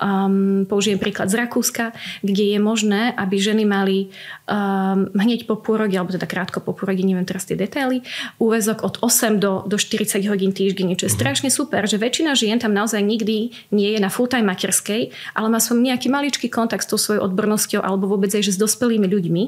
Um, 0.00 0.64
použijem 0.64 0.96
príklad 0.96 1.28
z 1.28 1.44
Rakúska, 1.44 1.92
kde 2.24 2.56
je 2.56 2.58
možné, 2.58 3.12
aby 3.12 3.36
ženy 3.36 3.68
mali 3.68 4.08
um, 4.48 5.12
hneď 5.12 5.44
po 5.44 5.60
pôrode, 5.60 5.92
alebo 5.92 6.16
teda 6.16 6.24
krátko 6.24 6.64
po 6.64 6.72
pôrode, 6.72 7.04
neviem 7.04 7.28
teraz 7.28 7.44
tie 7.44 7.52
detaily, 7.52 8.00
úvezok 8.40 8.80
od 8.80 8.96
8 9.04 9.36
do, 9.36 9.68
do 9.68 9.76
40 9.76 10.24
hodín 10.24 10.56
týždenne, 10.56 10.96
čo 10.96 11.04
je 11.04 11.12
uh-huh. 11.12 11.20
strašne 11.20 11.52
super, 11.52 11.84
že 11.84 12.00
väčšina 12.00 12.32
žien 12.32 12.56
tam 12.56 12.72
naozaj 12.72 13.04
nikdy 13.04 13.52
nie 13.76 13.90
je 13.92 14.00
na 14.00 14.08
full-time 14.08 14.48
materskej, 14.48 15.12
ale 15.36 15.46
má 15.52 15.60
som 15.60 15.76
nejaký 15.76 16.08
maličký 16.08 16.48
kontakt 16.48 16.88
s 16.88 16.90
tou 16.90 16.96
svojou 16.96 17.28
odbornosťou 17.28 17.84
alebo 17.84 18.08
vôbec 18.08 18.32
aj 18.32 18.40
že 18.40 18.56
s 18.56 18.58
dospelými 18.58 19.04
ľuďmi, 19.04 19.42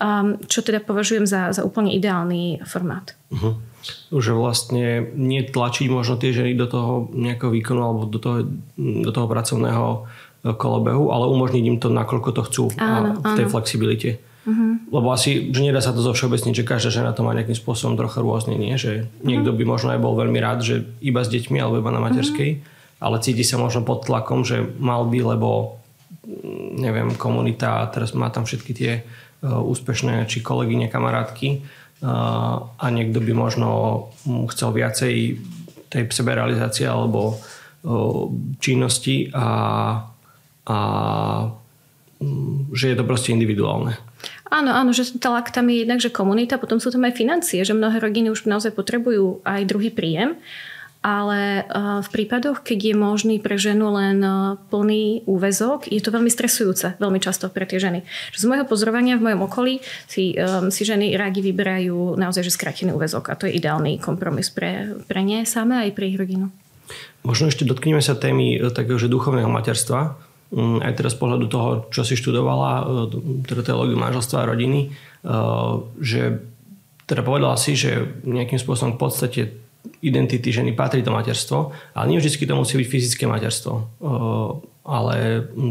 um, 0.00 0.40
čo 0.48 0.64
teda 0.64 0.80
považujem 0.80 1.28
za, 1.28 1.52
za 1.52 1.62
úplne 1.68 1.92
ideálny 1.92 2.64
formát. 2.64 3.12
Uh-huh 3.28 3.67
že 4.08 4.32
vlastne 4.32 5.04
netlačiť 5.14 5.86
možno 5.88 6.16
tie 6.16 6.32
ženy 6.32 6.56
do 6.56 6.66
toho 6.66 6.92
nejakého 7.12 7.52
výkonu 7.52 7.80
alebo 7.80 8.02
do 8.08 8.18
toho, 8.18 8.48
do 8.78 9.10
toho 9.12 9.26
pracovného 9.28 9.86
e, 9.92 9.98
kolobehu, 10.56 11.12
ale 11.12 11.30
umožniť 11.30 11.64
im 11.68 11.76
to, 11.76 11.88
nakoľko 11.92 12.30
to 12.32 12.42
chcú 12.48 12.64
áno, 12.80 13.20
v 13.20 13.32
tej 13.36 13.46
áno. 13.46 13.52
flexibilite. 13.52 14.10
Uh-huh. 14.48 14.80
Lebo 14.88 15.12
asi, 15.12 15.52
že 15.52 15.60
nedá 15.60 15.84
sa 15.84 15.92
to 15.92 16.00
zo 16.00 16.16
všeobecniť, 16.16 16.64
že 16.64 16.64
každá 16.64 16.88
žena 16.88 17.12
to 17.12 17.20
má 17.20 17.36
nejakým 17.36 17.56
spôsobom 17.56 18.00
trocha 18.00 18.24
rôzne, 18.24 18.56
nie? 18.56 18.72
Že 18.80 19.12
niekto 19.20 19.52
by 19.52 19.64
možno 19.68 19.92
aj 19.92 20.00
bol 20.00 20.16
veľmi 20.16 20.40
rád, 20.40 20.64
že 20.64 20.88
iba 21.04 21.20
s 21.20 21.28
deťmi 21.28 21.60
alebo 21.60 21.84
iba 21.84 21.92
na 21.92 22.00
materskej, 22.00 22.50
uh-huh. 22.56 23.04
ale 23.04 23.20
cíti 23.20 23.44
sa 23.44 23.60
možno 23.60 23.84
pod 23.84 24.08
tlakom, 24.08 24.42
že 24.48 24.64
mal 24.80 25.04
by, 25.04 25.36
lebo 25.36 25.78
neviem, 26.76 27.16
komunita, 27.16 27.88
teraz 27.88 28.12
má 28.12 28.28
tam 28.28 28.44
všetky 28.44 28.72
tie 28.76 28.92
uh, 29.00 29.60
úspešné 29.64 30.28
či 30.28 30.44
kolegyne, 30.44 30.92
kamarátky, 30.92 31.64
a 32.02 32.84
niekto 32.94 33.18
by 33.18 33.32
možno 33.34 33.68
chcel 34.54 34.70
viacej 34.70 35.14
tej 35.90 36.02
seberealizácie 36.12 36.86
alebo 36.86 37.42
činnosti 38.62 39.30
a, 39.34 39.46
a 40.68 40.78
že 42.74 42.84
je 42.90 42.96
to 42.98 43.04
proste 43.06 43.30
individuálne. 43.34 43.98
Áno, 44.48 44.72
áno, 44.74 44.90
že 44.96 45.06
tá 45.20 45.30
lak 45.30 45.52
tam 45.52 45.68
je 45.68 45.84
jednak, 45.84 46.00
že 46.00 46.10
komunita, 46.10 46.58
potom 46.58 46.80
sú 46.80 46.88
tam 46.90 47.04
aj 47.04 47.14
financie, 47.14 47.62
že 47.62 47.76
mnohé 47.76 48.00
rodiny 48.00 48.32
už 48.32 48.48
naozaj 48.48 48.74
potrebujú 48.74 49.44
aj 49.44 49.68
druhý 49.68 49.92
príjem 49.92 50.40
ale 51.02 51.62
eh, 51.62 52.02
v 52.02 52.08
prípadoch, 52.10 52.66
keď 52.66 52.92
je 52.92 52.94
možný 52.98 53.36
pre 53.38 53.54
ženu 53.54 53.94
len 53.94 54.18
eh, 54.18 54.58
plný 54.70 55.22
úvezok, 55.30 55.86
je 55.86 56.02
to 56.02 56.10
veľmi 56.10 56.30
stresujúce, 56.30 56.98
veľmi 56.98 57.22
často 57.22 57.46
pre 57.50 57.64
tie 57.64 57.78
ženy. 57.78 58.02
Z 58.34 58.44
môjho 58.50 58.66
pozorovania 58.66 59.14
v 59.14 59.30
mojom 59.30 59.46
okolí 59.46 59.78
si, 60.10 60.34
um, 60.34 60.74
si 60.74 60.82
ženy 60.82 61.14
rádi 61.14 61.38
vyberajú 61.42 62.18
naozaj 62.18 62.42
že 62.42 62.54
skrátený 62.54 62.94
úvezok 62.94 63.30
a 63.30 63.38
to 63.38 63.46
je 63.46 63.54
ideálny 63.54 64.02
kompromis 64.02 64.50
pre, 64.50 64.98
pre 65.06 65.22
ne 65.22 65.46
samé 65.46 65.86
aj 65.86 65.90
pre 65.94 66.10
ich 66.10 66.18
rodinu. 66.18 66.50
Možno 67.22 67.52
ešte 67.52 67.68
dotkneme 67.68 68.02
sa 68.02 68.18
témy 68.18 68.58
takého, 68.72 68.98
že 68.98 69.12
duchovného 69.12 69.50
materstva. 69.50 70.18
Mm, 70.48 70.80
aj 70.80 70.92
teraz 70.96 71.12
z 71.14 71.20
pohľadu 71.20 71.46
toho, 71.46 71.68
čo 71.92 72.02
si 72.02 72.16
študovala, 72.16 72.88
teda 73.44 73.60
teológiu 73.60 74.00
manželstva 74.00 74.38
a 74.42 74.48
rodiny, 74.48 74.96
že 76.00 76.40
teda 77.08 77.20
povedala 77.24 77.56
si, 77.56 77.76
že 77.76 78.20
nejakým 78.24 78.60
spôsobom 78.60 78.96
v 78.96 79.00
podstate 79.00 79.42
identity 80.02 80.52
ženy 80.52 80.72
patrí 80.78 81.02
to 81.02 81.10
materstvo, 81.10 81.74
ale 81.94 82.04
nie 82.10 82.18
vždy 82.18 82.46
to 82.46 82.54
musí 82.54 82.78
byť 82.78 82.88
fyzické 82.88 83.24
materstvo. 83.26 83.88
Ale 84.88 85.16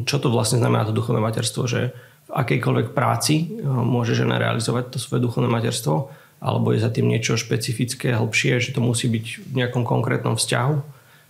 čo 0.04 0.18
to 0.20 0.28
vlastne 0.28 0.60
znamená 0.60 0.84
to 0.84 0.96
duchovné 0.96 1.24
materstvo, 1.24 1.64
že 1.66 1.96
v 2.28 2.32
akejkoľvek 2.36 2.92
práci 2.92 3.64
môže 3.66 4.20
žena 4.20 4.36
realizovať 4.36 4.96
to 4.96 4.98
svoje 5.00 5.24
duchovné 5.24 5.48
materstvo, 5.48 6.12
alebo 6.44 6.76
je 6.76 6.84
za 6.84 6.92
tým 6.92 7.08
niečo 7.08 7.40
špecifické, 7.40 8.14
hĺbšie, 8.14 8.60
že 8.60 8.76
to 8.76 8.84
musí 8.84 9.08
byť 9.08 9.26
v 9.48 9.54
nejakom 9.64 9.88
konkrétnom 9.88 10.36
vzťahu? 10.36 10.76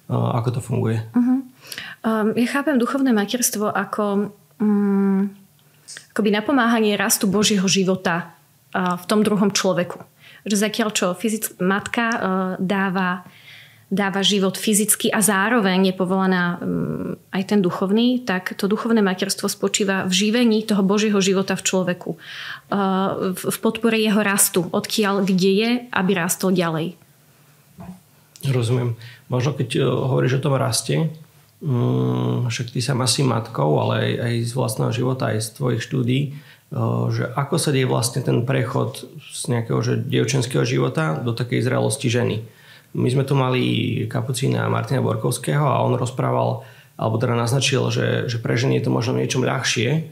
Ako 0.10 0.50
to 0.56 0.60
funguje? 0.64 1.04
Uh-huh. 1.12 1.44
Um, 2.08 2.32
ja 2.40 2.48
chápem 2.48 2.80
duchovné 2.80 3.12
materstvo 3.12 3.68
ako 3.68 4.32
um, 4.64 5.28
akoby 6.16 6.30
napomáhanie 6.32 6.96
rastu 6.96 7.28
Božieho 7.28 7.68
života 7.68 8.32
uh, 8.72 8.96
v 8.96 9.04
tom 9.04 9.20
druhom 9.20 9.52
človeku 9.52 10.00
že 10.48 10.56
zatiaľ 10.56 10.90
čo 10.96 11.12
fyzick- 11.12 11.60
matka 11.60 12.06
uh, 12.08 12.20
dáva, 12.58 13.28
dáva 13.92 14.24
život 14.24 14.56
fyzicky 14.56 15.12
a 15.12 15.20
zároveň 15.20 15.92
je 15.92 15.94
povolaná 15.94 16.58
um, 16.58 17.20
aj 17.36 17.44
ten 17.52 17.60
duchovný, 17.60 18.24
tak 18.24 18.56
to 18.56 18.72
duchovné 18.72 19.04
materstvo 19.04 19.52
spočíva 19.52 20.08
v 20.08 20.14
živení 20.16 20.64
toho 20.64 20.82
Božieho 20.88 21.20
života 21.20 21.60
v 21.60 21.66
človeku. 21.68 22.16
Uh, 22.16 23.36
v, 23.36 23.42
v 23.52 23.58
podpore 23.60 24.00
jeho 24.00 24.24
rastu, 24.24 24.64
odkiaľ 24.72 25.28
kde 25.28 25.52
je, 25.52 25.72
aby 25.92 26.12
rástol 26.16 26.56
ďalej. 26.56 26.96
Rozumiem. 28.48 28.96
Možno 29.28 29.52
keď 29.52 29.84
uh, 29.84 30.08
hovoríš 30.08 30.40
o 30.40 30.44
tom 30.48 30.56
raste, 30.56 31.12
um, 31.60 32.48
však 32.48 32.72
ty 32.72 32.80
sa 32.80 32.96
si 33.04 33.28
matkou, 33.28 33.76
ale 33.84 33.94
aj, 34.00 34.12
aj 34.24 34.34
z 34.48 34.52
vlastného 34.56 34.92
života, 34.96 35.36
aj 35.36 35.44
z 35.44 35.50
tvojich 35.60 35.84
štúdí, 35.84 36.20
že 37.14 37.32
ako 37.32 37.56
sa 37.56 37.72
deje 37.72 37.88
vlastne 37.88 38.20
ten 38.20 38.44
prechod 38.44 39.08
z 39.24 39.42
nejakého 39.48 39.80
že 39.80 40.04
dievčenského 40.04 40.68
života 40.68 41.16
do 41.16 41.32
takej 41.32 41.64
zrelosti 41.64 42.12
ženy. 42.12 42.44
My 42.92 43.08
sme 43.08 43.24
tu 43.24 43.40
mali 43.40 43.64
kapucína 44.08 44.68
Martina 44.68 45.00
Borkovského 45.00 45.64
a 45.64 45.84
on 45.84 45.96
rozprával, 45.96 46.68
alebo 47.00 47.16
teda 47.16 47.40
naznačil, 47.40 47.88
že, 47.88 48.08
že 48.28 48.42
pre 48.44 48.60
ženy 48.60 48.80
je 48.80 48.90
to 48.90 48.92
možno 48.92 49.16
niečom 49.16 49.48
ľahšie, 49.48 50.12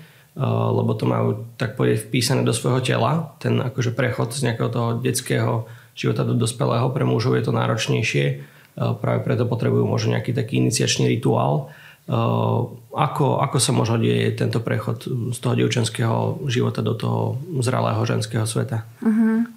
lebo 0.75 0.91
to 0.95 1.07
majú 1.07 1.47
tak 1.55 1.79
povedať 1.79 2.07
vpísané 2.07 2.43
do 2.43 2.51
svojho 2.51 2.83
tela, 2.83 3.35
ten 3.39 3.55
akože 3.59 3.95
prechod 3.95 4.35
z 4.35 4.51
nejakého 4.51 4.69
toho 4.71 4.89
detského 4.99 5.67
života 5.95 6.27
do 6.27 6.35
dospelého. 6.35 6.91
Pre 6.91 7.07
mužov 7.07 7.39
je 7.39 7.43
to 7.47 7.55
náročnejšie, 7.55 8.43
práve 8.75 9.23
preto 9.23 9.47
potrebujú 9.47 9.87
možno 9.87 10.19
nejaký 10.19 10.35
taký 10.35 10.59
iniciačný 10.59 11.07
rituál 11.07 11.71
ako, 12.05 13.25
ako 13.41 13.57
sa 13.57 13.71
možno 13.73 13.97
deje 13.97 14.37
tento 14.37 14.61
prechod 14.61 15.09
z 15.33 15.37
toho 15.41 15.53
dievčenského 15.57 16.45
života 16.45 16.85
do 16.85 16.93
toho 16.93 17.41
zralého 17.65 18.01
ženského 18.05 18.45
sveta? 18.45 18.85
Uh-huh. 19.01 19.49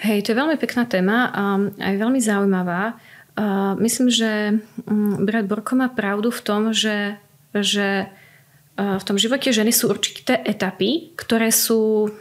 Hej, 0.00 0.24
to 0.24 0.32
je 0.32 0.40
veľmi 0.40 0.56
pekná 0.60 0.84
téma 0.84 1.32
a 1.32 1.42
aj 1.60 1.94
veľmi 1.96 2.20
zaujímavá. 2.20 3.00
Myslím, 3.80 4.12
že 4.12 4.60
mm, 4.84 5.24
brat 5.24 5.48
Borko 5.48 5.76
má 5.76 5.88
pravdu 5.88 6.28
v 6.28 6.40
tom, 6.44 6.76
že, 6.76 7.16
že 7.56 8.08
v 8.76 9.04
tom 9.04 9.16
živote 9.16 9.52
ženy 9.52 9.72
sú 9.72 9.88
určité 9.88 10.40
etapy, 10.44 11.16
ktoré 11.16 11.48
sú, 11.52 12.12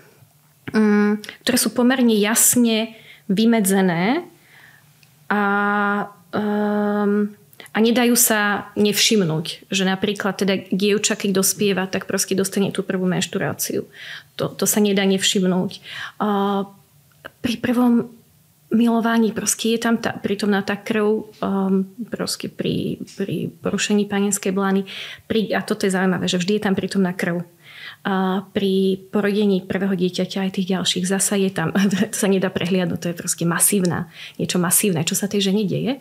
mm, 0.72 1.44
ktoré 1.44 1.58
sú 1.60 1.72
pomerne 1.76 2.16
jasne 2.16 2.96
vymedzené 3.28 4.24
a 5.30 5.44
um, 6.36 7.32
a 7.70 7.78
nedajú 7.78 8.18
sa 8.18 8.74
nevšimnúť, 8.74 9.70
že 9.70 9.84
napríklad 9.86 10.42
teda 10.42 10.70
dievča, 10.74 11.14
keď 11.14 11.30
dospieva, 11.44 11.86
tak 11.86 12.10
proste 12.10 12.34
dostane 12.34 12.74
tú 12.74 12.82
prvú 12.82 13.06
menštruáciu. 13.06 13.86
To, 14.42 14.50
to 14.50 14.66
sa 14.66 14.82
nedá 14.82 15.06
nevšimnúť. 15.06 15.72
Uh, 16.18 16.66
pri 17.46 17.56
prvom 17.62 18.10
milovaní 18.70 19.34
proste 19.34 19.74
je 19.74 19.80
tam 19.82 19.98
tá, 19.98 20.14
prítomná 20.14 20.62
tá 20.62 20.78
krv 20.78 21.34
um, 21.42 21.90
proste 22.10 22.50
pri, 22.50 23.02
pri 23.18 23.50
porušení 23.62 24.06
panenskej 24.06 24.54
blány. 24.54 24.86
Pri, 25.26 25.54
a 25.54 25.66
toto 25.66 25.90
je 25.90 25.94
zaujímavé, 25.94 26.30
že 26.30 26.38
vždy 26.38 26.58
je 26.58 26.64
tam 26.66 26.78
prítomná 26.78 27.14
krv. 27.14 27.42
A 28.06 28.46
pri 28.56 28.96
porodení 29.12 29.66
prvého 29.66 29.92
dieťaťa 29.92 30.48
aj 30.48 30.52
tých 30.56 30.72
ďalších 30.72 31.06
zasa 31.10 31.36
je 31.36 31.50
tam, 31.52 31.74
to 31.92 32.16
sa 32.16 32.30
nedá 32.30 32.54
prehliadnúť, 32.54 33.00
to 33.02 33.10
je 33.12 33.18
proste 33.18 33.44
masívna, 33.44 34.08
niečo 34.38 34.62
masívne, 34.62 35.04
čo 35.04 35.18
sa 35.18 35.26
tej 35.26 35.52
žene 35.52 35.66
deje. 35.66 36.00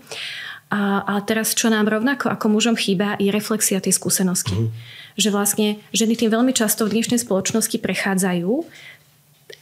A, 0.69 1.01
a 1.01 1.15
teraz, 1.25 1.57
čo 1.57 1.73
nám 1.73 1.89
rovnako 1.89 2.29
ako 2.29 2.53
mužom 2.53 2.77
chýba, 2.77 3.17
je 3.17 3.33
reflexia 3.33 3.81
tej 3.81 3.97
skúsenosti. 3.97 4.53
Mm. 4.53 4.69
Že 5.17 5.29
vlastne 5.33 5.69
ženy 5.97 6.15
tým 6.15 6.31
veľmi 6.31 6.53
často 6.53 6.85
v 6.85 6.99
dnešnej 7.01 7.25
spoločnosti 7.25 7.77
prechádzajú 7.81 8.53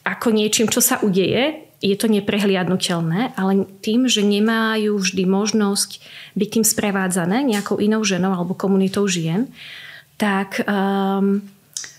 ako 0.07 0.29
niečím, 0.31 0.71
čo 0.71 0.79
sa 0.79 1.03
udeje, 1.03 1.67
je 1.83 1.97
to 1.99 2.07
neprehliadnutelné, 2.09 3.37
ale 3.37 3.69
tým, 3.83 4.09
že 4.09 4.25
nemajú 4.25 4.97
vždy 4.97 5.25
možnosť 5.29 6.01
byť 6.39 6.49
tým 6.49 6.65
sprevádzané 6.65 7.43
nejakou 7.43 7.83
inou 7.83 8.01
ženou 8.07 8.33
alebo 8.33 8.57
komunitou 8.57 9.05
žien, 9.11 9.51
tak 10.17 10.65
um, 10.65 11.45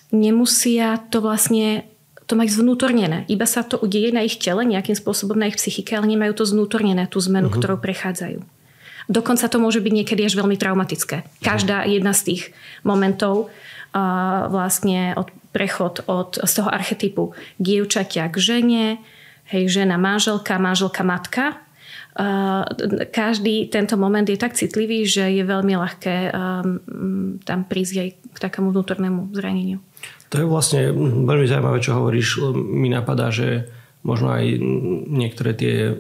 nemusia 0.10 0.98
to 1.14 1.22
vlastne 1.22 1.86
to 2.28 2.34
mať 2.36 2.58
zvnútornené. 2.58 3.24
Iba 3.32 3.48
sa 3.48 3.64
to 3.64 3.80
udeje 3.80 4.12
na 4.12 4.26
ich 4.26 4.36
tele, 4.42 4.68
nejakým 4.68 4.98
spôsobom 4.98 5.38
na 5.38 5.48
ich 5.48 5.56
psychike, 5.56 5.96
ale 5.96 6.12
nemajú 6.12 6.44
to 6.44 6.46
znútornené, 6.50 7.08
tú 7.08 7.24
zmenu, 7.24 7.48
uh-huh. 7.48 7.60
ktorou 7.62 7.78
prechádzajú. 7.80 8.57
Dokonca 9.08 9.48
to 9.48 9.58
môže 9.60 9.80
byť 9.80 9.94
niekedy 10.04 10.22
až 10.28 10.36
veľmi 10.36 10.60
traumatické. 10.60 11.24
Každá 11.40 11.88
jedna 11.88 12.12
z 12.12 12.22
tých 12.36 12.42
momentov 12.84 13.48
vlastne 14.52 15.16
od 15.16 15.32
prechod 15.56 16.06
od, 16.06 16.38
z 16.38 16.52
toho 16.54 16.70
archetypu 16.70 17.34
dievčatia 17.58 18.30
k 18.30 18.36
žene, 18.38 18.86
hej, 19.50 19.64
žena 19.72 19.98
manželka, 19.98 20.60
manželka 20.60 21.02
matka. 21.02 21.58
Každý 23.14 23.70
tento 23.70 23.94
moment 23.98 24.26
je 24.26 24.38
tak 24.38 24.58
citlivý, 24.58 25.06
že 25.06 25.30
je 25.34 25.44
veľmi 25.46 25.78
ľahké 25.78 26.16
um, 26.34 27.38
tam 27.46 27.64
prísť 27.66 27.96
aj 28.02 28.10
k 28.34 28.38
takému 28.42 28.74
vnútornému 28.74 29.34
zraneniu. 29.38 29.80
To 30.34 30.42
je 30.42 30.46
vlastne 30.50 30.92
veľmi 31.24 31.46
zaujímavé, 31.46 31.78
čo 31.80 31.96
hovoríš. 31.96 32.42
Mi 32.58 32.90
napadá, 32.90 33.30
že 33.30 33.70
možno 34.08 34.32
aj 34.32 34.46
niektoré 35.12 35.52
tie 35.52 35.92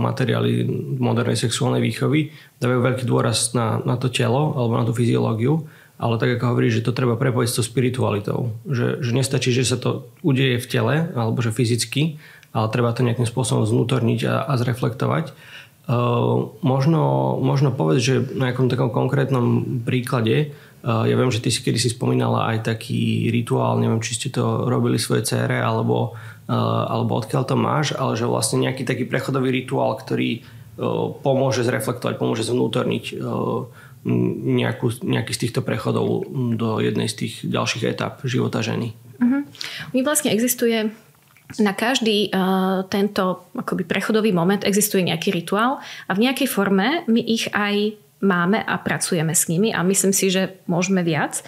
materiály 0.00 0.64
modernej 0.96 1.36
sexuálnej 1.36 1.84
výchovy 1.84 2.32
dávajú 2.56 2.80
veľký 2.80 3.04
dôraz 3.04 3.52
na, 3.52 3.76
na 3.84 4.00
to 4.00 4.08
telo 4.08 4.56
alebo 4.56 4.80
na 4.80 4.88
tú 4.88 4.96
fyziológiu 4.96 5.68
ale 6.02 6.18
tak 6.18 6.34
ako 6.34 6.50
hovorí, 6.50 6.66
že 6.66 6.82
to 6.82 6.90
treba 6.90 7.14
prepojiť 7.14 7.46
s 7.46 7.56
tou 7.62 7.64
spiritualitou. 7.64 8.38
Že, 8.66 9.06
že 9.06 9.10
nestačí, 9.14 9.54
že 9.54 9.62
sa 9.62 9.78
to 9.78 10.10
udeje 10.26 10.58
v 10.58 10.66
tele, 10.66 10.94
alebo 11.14 11.38
že 11.38 11.54
fyzicky, 11.54 12.18
ale 12.50 12.66
treba 12.74 12.90
to 12.90 13.06
nejakým 13.06 13.22
spôsobom 13.22 13.62
znútorniť 13.62 14.26
a, 14.26 14.42
a 14.50 14.52
zreflektovať. 14.58 15.30
Uh, 15.82 16.58
možno, 16.66 17.34
možno 17.38 17.70
povedať, 17.70 18.02
že 18.02 18.14
na 18.34 18.50
nejakom 18.50 18.66
takom 18.66 18.90
konkrétnom 18.90 19.78
príklade, 19.86 20.50
ja 20.82 21.14
viem, 21.14 21.30
že 21.30 21.38
ty 21.38 21.54
si 21.54 21.62
kedy 21.62 21.78
si 21.78 21.94
spomínala 21.94 22.50
aj 22.50 22.74
taký 22.74 23.30
rituál, 23.30 23.78
neviem, 23.78 24.02
či 24.02 24.18
ste 24.18 24.28
to 24.34 24.66
robili 24.66 24.98
svoje 24.98 25.22
cére, 25.22 25.62
alebo, 25.62 26.18
uh, 26.50 26.84
alebo 26.90 27.22
odkiaľ 27.22 27.42
to 27.46 27.54
máš, 27.54 27.94
ale 27.94 28.18
že 28.18 28.26
vlastne 28.26 28.66
nejaký 28.66 28.82
taký 28.82 29.06
prechodový 29.06 29.54
rituál, 29.54 29.94
ktorý 29.94 30.42
uh, 30.42 31.14
pomôže 31.22 31.62
zreflektovať, 31.62 32.18
pomôže 32.18 32.42
zvnútorniť 32.42 33.04
nejakú, 34.02 35.06
nejaký 35.06 35.32
z 35.32 35.40
týchto 35.46 35.62
prechodov 35.62 36.26
do 36.58 36.82
jednej 36.82 37.06
z 37.06 37.26
tých 37.26 37.34
ďalších 37.46 37.86
etap 37.86 38.18
života 38.26 38.58
ženy. 38.58 38.98
Uh-huh. 39.22 39.46
My 39.94 40.00
vlastne 40.02 40.34
existuje 40.34 40.90
na 41.62 41.72
každý 41.76 42.32
uh, 42.32 42.82
tento 42.90 43.46
akoby 43.54 43.84
prechodový 43.86 44.34
moment 44.34 44.64
existuje 44.64 45.06
nejaký 45.06 45.30
rituál 45.30 45.78
a 46.08 46.12
v 46.16 46.22
nejakej 46.26 46.48
forme 46.48 47.06
my 47.06 47.20
ich 47.22 47.46
aj 47.52 47.94
máme 48.22 48.62
a 48.62 48.78
pracujeme 48.78 49.34
s 49.34 49.50
nimi 49.50 49.74
a 49.74 49.82
myslím 49.82 50.14
si, 50.14 50.30
že 50.30 50.62
môžeme 50.70 51.02
viac. 51.02 51.42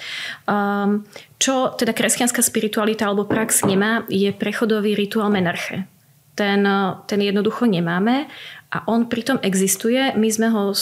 Um, 0.44 1.06
čo 1.38 1.72
teda 1.72 1.94
kresťanská 1.94 2.42
spiritualita 2.42 3.06
alebo 3.06 3.24
prax 3.24 3.62
nemá, 3.62 4.02
je 4.10 4.28
prechodový 4.34 4.98
rituál 4.98 5.30
menarche. 5.30 5.86
Ten, 6.34 6.66
ten 7.06 7.20
jednoducho 7.22 7.62
nemáme 7.62 8.26
a 8.74 8.82
on 8.90 9.06
pritom 9.06 9.38
existuje. 9.38 10.02
My 10.18 10.26
sme 10.34 10.50
ho 10.50 10.74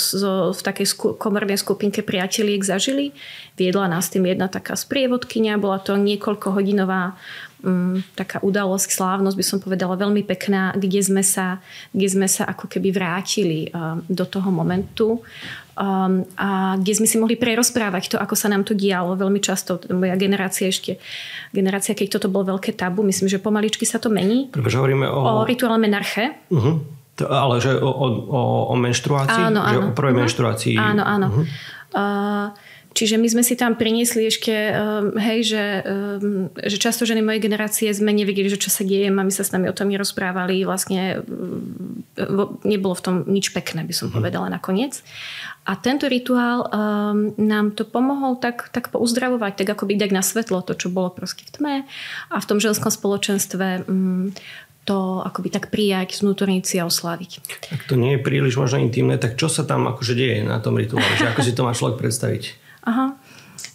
v 0.48 0.60
takej 0.64 0.86
sku- 0.88 1.14
komornej 1.20 1.60
skupinke 1.60 2.00
priateliek 2.00 2.64
zažili. 2.64 3.12
Viedla 3.60 3.84
nás 3.84 4.08
tým 4.08 4.24
jedna 4.24 4.48
taká 4.48 4.80
sprievodkynia. 4.80 5.60
Bola 5.60 5.76
to 5.76 6.00
niekoľko 6.00 6.56
hodinová 6.56 7.20
um, 7.60 8.00
taká 8.16 8.40
udalosť, 8.40 8.96
slávnosť 8.96 9.36
by 9.36 9.44
som 9.44 9.58
povedala 9.60 10.00
veľmi 10.00 10.24
pekná, 10.24 10.72
kde 10.72 11.04
sme 11.04 11.20
sa, 11.20 11.60
kde 11.92 12.08
sme 12.08 12.24
sa 12.32 12.48
ako 12.48 12.72
keby 12.72 12.88
vrátili 12.88 13.68
um, 13.68 14.00
do 14.08 14.24
toho 14.24 14.48
momentu 14.48 15.20
um, 15.76 16.26
a 16.36 16.76
kde 16.80 16.92
sme 16.96 17.06
si 17.08 17.16
mohli 17.16 17.36
prerozprávať 17.36 18.14
to, 18.14 18.16
ako 18.20 18.34
sa 18.36 18.48
nám 18.48 18.64
to 18.64 18.72
dialo. 18.72 19.16
Veľmi 19.16 19.40
často, 19.42 19.80
moja 19.92 20.16
generácia 20.16 20.68
ešte, 20.68 21.00
generácia, 21.52 21.96
keď 21.96 22.18
toto 22.18 22.28
bolo 22.32 22.56
veľké 22.56 22.76
tabu, 22.76 23.04
myslím, 23.04 23.28
že 23.28 23.42
pomaličky 23.42 23.84
sa 23.84 24.00
to 24.00 24.12
mení. 24.12 24.48
Pretože 24.52 24.78
hovoríme 24.80 25.06
o... 25.08 25.42
O 25.42 25.48
rituále 25.48 25.78
menarche. 25.80 26.48
Uh-huh 26.48 27.02
to, 27.12 27.28
ale 27.28 27.60
že 27.60 27.76
o, 27.76 27.90
o, 27.92 28.40
o 28.72 28.74
menštruácii? 28.76 29.52
Áno, 29.52 29.60
áno. 29.60 29.72
Že 29.72 29.78
o 29.84 29.90
prvej 29.92 30.12
uh-huh. 30.16 30.22
menštruácii? 30.24 30.76
Áno, 30.80 31.02
áno. 31.04 31.26
Uh-huh. 31.28 31.44
Uh, 31.92 32.46
Čiže 32.92 33.16
my 33.16 33.28
sme 33.28 33.42
si 33.42 33.56
tam 33.56 33.76
priniesli 33.80 34.28
ešte, 34.28 34.52
um, 34.52 35.16
hej, 35.16 35.40
že, 35.48 35.64
um, 35.84 36.52
že 36.60 36.76
často 36.76 37.08
ženy 37.08 37.24
mojej 37.24 37.40
generácie 37.40 37.88
sme 37.88 38.12
nevedeli, 38.12 38.52
že 38.52 38.60
čo 38.60 38.68
sa 38.68 38.84
deje, 38.84 39.08
mami 39.08 39.32
sa 39.32 39.44
s 39.44 39.52
nami 39.52 39.72
o 39.72 39.76
tom 39.76 39.88
nerozprávali, 39.88 40.68
vlastne 40.68 41.24
um, 41.24 42.04
nebolo 42.62 42.92
v 42.92 43.04
tom 43.04 43.14
nič 43.24 43.56
pekné, 43.56 43.88
by 43.88 43.94
som 43.96 44.12
uh-huh. 44.12 44.20
povedala 44.20 44.52
nakoniec. 44.52 45.00
A 45.64 45.78
tento 45.78 46.10
rituál 46.10 46.68
um, 46.68 47.32
nám 47.40 47.72
to 47.72 47.88
pomohol 47.88 48.36
tak, 48.36 48.68
tak 48.74 48.92
pouzdravovať, 48.92 49.64
tak 49.64 49.68
ako 49.72 49.88
by 49.88 49.94
dať 49.96 50.10
na 50.12 50.20
svetlo 50.20 50.60
to, 50.60 50.76
čo 50.76 50.92
bolo 50.92 51.14
proste 51.14 51.48
v 51.48 51.50
tme 51.54 51.74
a 52.28 52.36
v 52.36 52.48
tom 52.48 52.58
ženskom 52.60 52.92
spoločenstve 52.92 53.88
um, 53.88 54.34
to 54.82 55.22
akoby 55.22 55.48
tak 55.54 55.70
prijať, 55.70 56.18
znútorniť 56.18 56.62
si 56.66 56.76
a 56.82 56.84
oslaviť. 56.90 57.30
Ak 57.70 57.86
to 57.86 57.94
nie 57.94 58.18
je 58.18 58.24
príliš 58.26 58.58
možno 58.58 58.82
intimné, 58.82 59.14
tak 59.14 59.38
čo 59.38 59.46
sa 59.46 59.62
tam 59.62 59.86
akože 59.86 60.18
deje 60.18 60.42
na 60.42 60.58
tom 60.58 60.74
rituále? 60.74 61.06
Že 61.14 61.30
ako 61.30 61.40
si 61.46 61.52
to 61.54 61.62
má 61.62 61.72
človek 61.72 62.02
predstaviť? 62.02 62.42
Aha. 62.82 63.18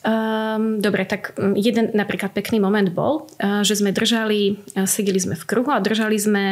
Um, 0.08 0.80
dobre, 0.80 1.04
tak 1.04 1.36
mm, 1.36 1.56
jeden 1.56 1.86
napríklad 1.96 2.32
pekný 2.32 2.60
moment 2.63 2.88
bol, 2.91 3.28
uh, 3.39 3.63
že 3.63 3.80
sme 3.80 3.96
držali, 3.96 4.60
uh, 4.76 4.88
sedeli 4.88 5.20
sme 5.20 5.36
v 5.36 5.48
kruhu 5.48 5.72
a 5.72 5.84
držali 5.84 6.17
sme 6.20 6.46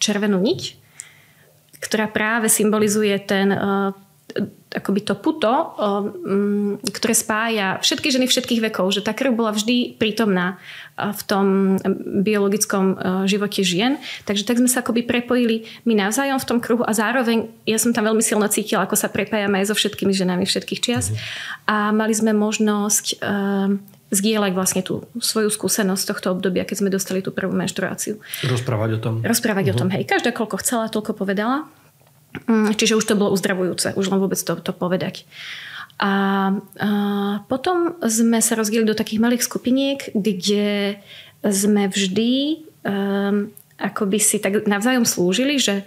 červenú 0.00 0.40
niť, 0.40 0.76
ktorá 1.84 2.08
práve 2.08 2.48
symbolizuje 2.48 3.12
ten 3.20 3.52
akoby 4.76 5.00
to 5.00 5.14
puto, 5.16 5.48
um, 5.48 6.76
ktoré 6.82 7.14
spája 7.16 7.80
všetky 7.80 8.12
ženy 8.12 8.26
všetkých 8.28 8.60
vekov, 8.68 8.92
že 8.92 9.00
tá 9.00 9.16
krv 9.16 9.32
bola 9.32 9.54
vždy 9.54 9.96
prítomná 9.96 10.60
v 10.96 11.20
tom 11.24 11.46
biologickom 12.24 12.84
uh, 12.92 12.96
živote 13.24 13.64
žien. 13.64 13.96
Takže 14.28 14.44
tak 14.44 14.60
sme 14.60 14.68
sa 14.68 14.84
akoby 14.84 15.06
prepojili 15.08 15.64
my 15.88 15.96
navzájom 15.96 16.36
v 16.36 16.48
tom 16.48 16.58
kruhu 16.60 16.84
a 16.84 16.92
zároveň 16.92 17.48
ja 17.64 17.80
som 17.80 17.96
tam 17.96 18.04
veľmi 18.04 18.20
silno 18.20 18.44
cítila, 18.52 18.84
ako 18.84 18.98
sa 18.98 19.08
prepájame 19.08 19.62
aj 19.64 19.72
so 19.72 19.74
všetkými 19.78 20.12
ženami 20.12 20.44
všetkých 20.44 20.82
čias. 20.82 21.14
A 21.64 21.94
mali 21.94 22.12
sme 22.12 22.36
možnosť 22.36 23.22
uh, 23.22 23.72
zdieľať 24.12 24.52
vlastne 24.54 24.82
tú 24.84 25.08
svoju 25.18 25.50
skúsenosť 25.50 26.02
z 26.02 26.08
tohto 26.12 26.26
obdobia, 26.36 26.68
keď 26.68 26.76
sme 26.84 26.90
dostali 26.92 27.24
tú 27.24 27.32
prvú 27.34 27.56
menštruáciu. 27.56 28.22
Rozprávať 28.46 28.90
o 28.96 29.00
tom. 29.02 29.14
Rozprávať 29.24 29.72
uh-huh. 29.72 29.78
o 29.78 29.80
tom, 29.80 29.88
hej. 29.90 30.04
Každá 30.06 30.30
koľko 30.30 30.62
chcela, 30.62 30.92
toľko 30.92 31.16
povedala. 31.16 31.66
Mm, 32.44 32.76
čiže 32.76 33.00
už 33.00 33.08
to 33.08 33.16
bolo 33.16 33.32
uzdravujúce, 33.32 33.96
už 33.96 34.06
len 34.12 34.20
vôbec 34.20 34.36
to, 34.36 34.52
to 34.60 34.72
povedať. 34.76 35.24
A, 35.96 36.52
a 36.76 36.88
potom 37.48 37.96
sme 38.04 38.44
sa 38.44 38.52
rozdielili 38.52 38.92
do 38.92 38.98
takých 38.98 39.22
malých 39.24 39.46
skupiniek, 39.48 40.12
kde 40.12 41.00
sme 41.40 41.88
vždy 41.88 42.60
um, 42.84 43.48
akoby 43.80 44.18
si 44.20 44.36
tak 44.40 44.64
navzájom 44.64 45.04
slúžili, 45.04 45.56
že, 45.60 45.84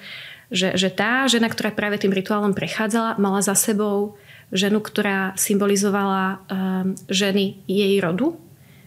že, 0.53 0.73
že 0.77 0.89
tá 0.93 1.25
žena, 1.29 1.49
ktorá 1.49 1.73
práve 1.73 2.01
tým 2.01 2.13
rituálom 2.13 2.53
prechádzala, 2.53 3.21
mala 3.21 3.41
za 3.41 3.53
sebou 3.53 4.17
ženu, 4.49 4.81
ktorá 4.81 5.37
symbolizovala 5.37 6.41
um, 6.49 6.97
ženy 7.05 7.61
jej 7.69 8.01
rodu, 8.01 8.33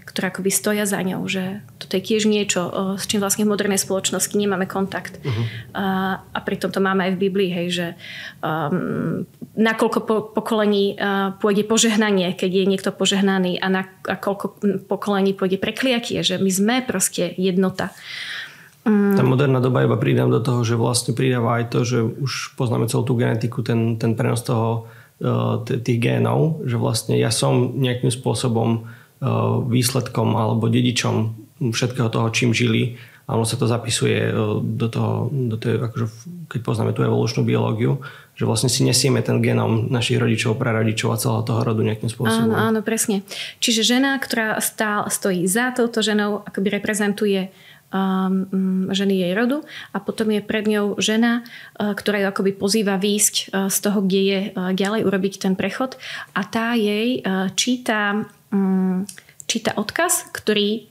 ktoré 0.06 0.34
akoby 0.34 0.50
stoja 0.50 0.84
za 0.86 0.98
ňou, 0.98 1.26
že 1.30 1.62
toto 1.92 2.00
je 2.00 2.08
tiež 2.08 2.24
niečo, 2.24 2.72
s 2.96 3.04
čím 3.04 3.20
vlastne 3.20 3.44
v 3.44 3.52
modernej 3.52 3.76
spoločnosti 3.76 4.32
nemáme 4.32 4.64
kontakt. 4.64 5.20
Uh-huh. 5.20 5.44
A, 5.76 5.84
a 6.24 6.38
pritom 6.40 6.72
to 6.72 6.80
máme 6.80 7.04
aj 7.04 7.20
v 7.20 7.28
Biblii, 7.28 7.52
hej, 7.52 7.68
že 7.68 7.86
um, 8.40 9.28
nakoľko 9.52 9.98
po, 10.08 10.16
pokolení 10.32 10.96
uh, 10.96 11.36
pôjde 11.36 11.68
požehnanie, 11.68 12.32
keď 12.32 12.48
je 12.48 12.64
niekto 12.64 12.90
požehnaný 12.96 13.60
a 13.60 13.68
na 13.68 13.84
a 14.08 14.16
koľko 14.16 14.56
pokolení 14.88 15.36
pôjde 15.36 15.60
prekliatie, 15.60 16.24
že 16.24 16.40
my 16.40 16.48
sme 16.48 16.76
proste 16.80 17.36
jednota. 17.36 17.92
Um, 18.88 19.12
Tá 19.12 19.20
moderná 19.20 19.60
doba 19.60 19.84
iba 19.84 20.00
pridám 20.00 20.32
do 20.32 20.40
toho, 20.40 20.64
že 20.64 20.80
vlastne 20.80 21.12
pridáva 21.12 21.60
aj 21.60 21.76
to, 21.76 21.84
že 21.84 22.00
už 22.00 22.56
poznáme 22.56 22.88
celú 22.88 23.04
tú 23.04 23.20
genetiku, 23.20 23.60
ten, 23.60 24.00
ten 24.00 24.16
prenos 24.16 24.40
toho, 24.40 24.88
uh, 25.20 25.60
tých 25.60 26.00
génov, 26.00 26.64
že 26.64 26.80
vlastne 26.80 27.20
ja 27.20 27.28
som 27.28 27.76
nejakým 27.76 28.08
spôsobom 28.08 28.88
výsledkom 29.70 30.34
alebo 30.34 30.66
dedičom 30.66 31.42
všetkého 31.70 32.10
toho, 32.10 32.26
čím 32.34 32.50
žili 32.50 32.98
a 33.30 33.38
ono 33.38 33.46
sa 33.46 33.54
to 33.54 33.70
zapisuje 33.70 34.18
eh, 34.18 34.34
do 34.60 34.86
toho, 34.90 35.30
do 35.30 35.56
toho 35.56 35.78
akože, 35.86 36.06
keď 36.50 36.60
poznáme 36.60 36.92
tú 36.92 37.06
evolučnú 37.06 37.46
biológiu, 37.46 38.02
že 38.34 38.48
vlastne 38.48 38.72
si 38.72 38.82
nesieme 38.82 39.22
ten 39.22 39.38
genom 39.38 39.86
našich 39.92 40.18
rodičov, 40.18 40.58
prarodičov 40.58 41.14
a 41.14 41.20
celého 41.20 41.46
toho 41.46 41.60
rodu 41.62 41.80
nejakým 41.84 42.10
spôsobom. 42.10 42.50
Áno, 42.50 42.56
áno, 42.58 42.80
presne. 42.82 43.22
Čiže 43.62 43.86
žena, 43.86 44.18
ktorá 44.18 44.58
stál, 44.58 45.06
stojí 45.12 45.46
za 45.46 45.70
touto 45.70 46.02
ženou, 46.02 46.42
akoby 46.42 46.80
reprezentuje 46.80 47.52
um, 47.92 48.88
ženy 48.90 49.20
jej 49.20 49.32
rodu 49.36 49.62
a 49.92 50.00
potom 50.00 50.32
je 50.32 50.40
pred 50.42 50.64
ňou 50.64 50.96
žena, 50.98 51.44
uh, 51.78 51.92
ktorá 51.92 52.24
ju 52.24 52.26
akoby 52.32 52.52
pozýva 52.56 52.96
výsť 52.96 53.34
uh, 53.52 53.68
z 53.68 53.76
toho, 53.84 54.00
kde 54.02 54.20
je 54.20 54.40
ďalej 54.56 55.06
urobiť 55.06 55.34
ten 55.44 55.54
prechod 55.54 56.00
a 56.32 56.40
tá 56.42 56.72
jej 56.74 57.20
uh, 57.22 57.52
číta 57.52 58.26
Mm, 58.52 59.08
číta 59.48 59.74
odkaz, 59.76 60.28
ktorý 60.30 60.86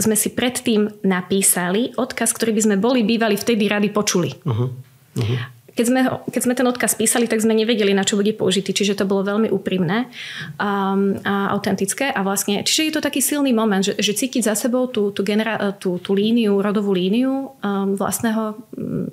sme 0.00 0.16
si 0.16 0.32
predtým 0.32 1.04
napísali, 1.04 1.92
odkaz, 1.94 2.32
ktorý 2.32 2.56
by 2.56 2.62
sme 2.64 2.76
boli 2.80 3.04
bývali 3.04 3.36
vtedy 3.36 3.68
rady 3.68 3.92
počuli. 3.92 4.32
Uh-huh. 4.48 4.72
Uh-huh. 5.20 5.38
Keď, 5.80 5.88
sme, 5.88 6.00
keď 6.28 6.40
sme 6.44 6.52
ten 6.52 6.68
odkaz 6.68 6.92
písali, 6.92 7.24
tak 7.24 7.40
sme 7.40 7.56
nevedeli, 7.56 7.96
na 7.96 8.04
čo 8.04 8.20
bude 8.20 8.36
použitý, 8.36 8.76
čiže 8.76 9.00
to 9.00 9.08
bolo 9.08 9.24
veľmi 9.24 9.48
úprimné 9.48 10.12
um, 10.60 11.16
a 11.24 11.56
autentické. 11.56 12.12
A 12.12 12.20
vlastne, 12.20 12.60
čiže 12.60 12.92
je 12.92 12.92
to 12.92 13.00
taký 13.00 13.24
silný 13.24 13.56
moment, 13.56 13.80
že, 13.80 13.96
že 13.96 14.12
cítiť 14.12 14.44
za 14.44 14.52
sebou 14.52 14.92
tú, 14.92 15.08
tú, 15.08 15.24
genera- 15.24 15.72
tú, 15.80 15.96
tú 15.96 16.12
líniu, 16.12 16.60
rodovú 16.60 16.92
líniu 16.92 17.56
um, 17.64 17.96
vlastného 17.96 18.60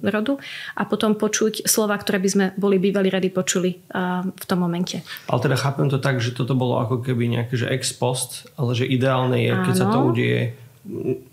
rodu 0.03 0.36
a 0.75 0.84
potom 0.84 1.15
počuť 1.15 1.63
slova, 1.63 1.95
ktoré 1.95 2.19
by 2.19 2.30
sme 2.30 2.45
boli 2.60 2.84
bývali 2.84 3.08
rady 3.08 3.32
počuli 3.32 3.80
v 4.27 4.45
tom 4.45 4.60
momente. 4.60 5.08
Ale 5.32 5.39
teda 5.39 5.56
chápem 5.56 5.88
to 5.88 6.03
tak, 6.03 6.19
že 6.19 6.36
toto 6.36 6.51
bolo 6.51 6.84
ako 6.84 6.99
keby 6.99 7.32
nejaké 7.32 7.56
že 7.56 7.71
ex 7.71 7.95
post, 7.95 8.51
ale 8.60 8.75
že 8.75 8.84
ideálne 8.84 9.39
je, 9.39 9.53
keď 9.56 9.73
Áno. 9.77 9.80
sa 9.80 9.86
to 9.88 9.99
udeje 10.03 10.66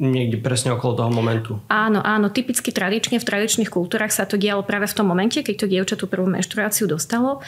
niekde 0.03 0.43
presne 0.43 0.75
okolo 0.75 0.99
toho 0.99 1.11
momentu. 1.15 1.63
Áno, 1.71 2.03
áno. 2.03 2.27
Typicky 2.29 2.75
tradične 2.75 3.23
v 3.23 3.27
tradičných 3.27 3.71
kultúrach 3.71 4.11
sa 4.11 4.27
to 4.27 4.35
dialo 4.35 4.67
práve 4.67 4.91
v 4.91 4.97
tom 4.99 5.07
momente, 5.07 5.39
keď 5.41 5.55
to 5.55 5.71
dievča 5.71 5.97
tú 5.97 6.11
prvú 6.11 6.27
menštruáciu 6.27 6.91
dostalo. 6.91 7.39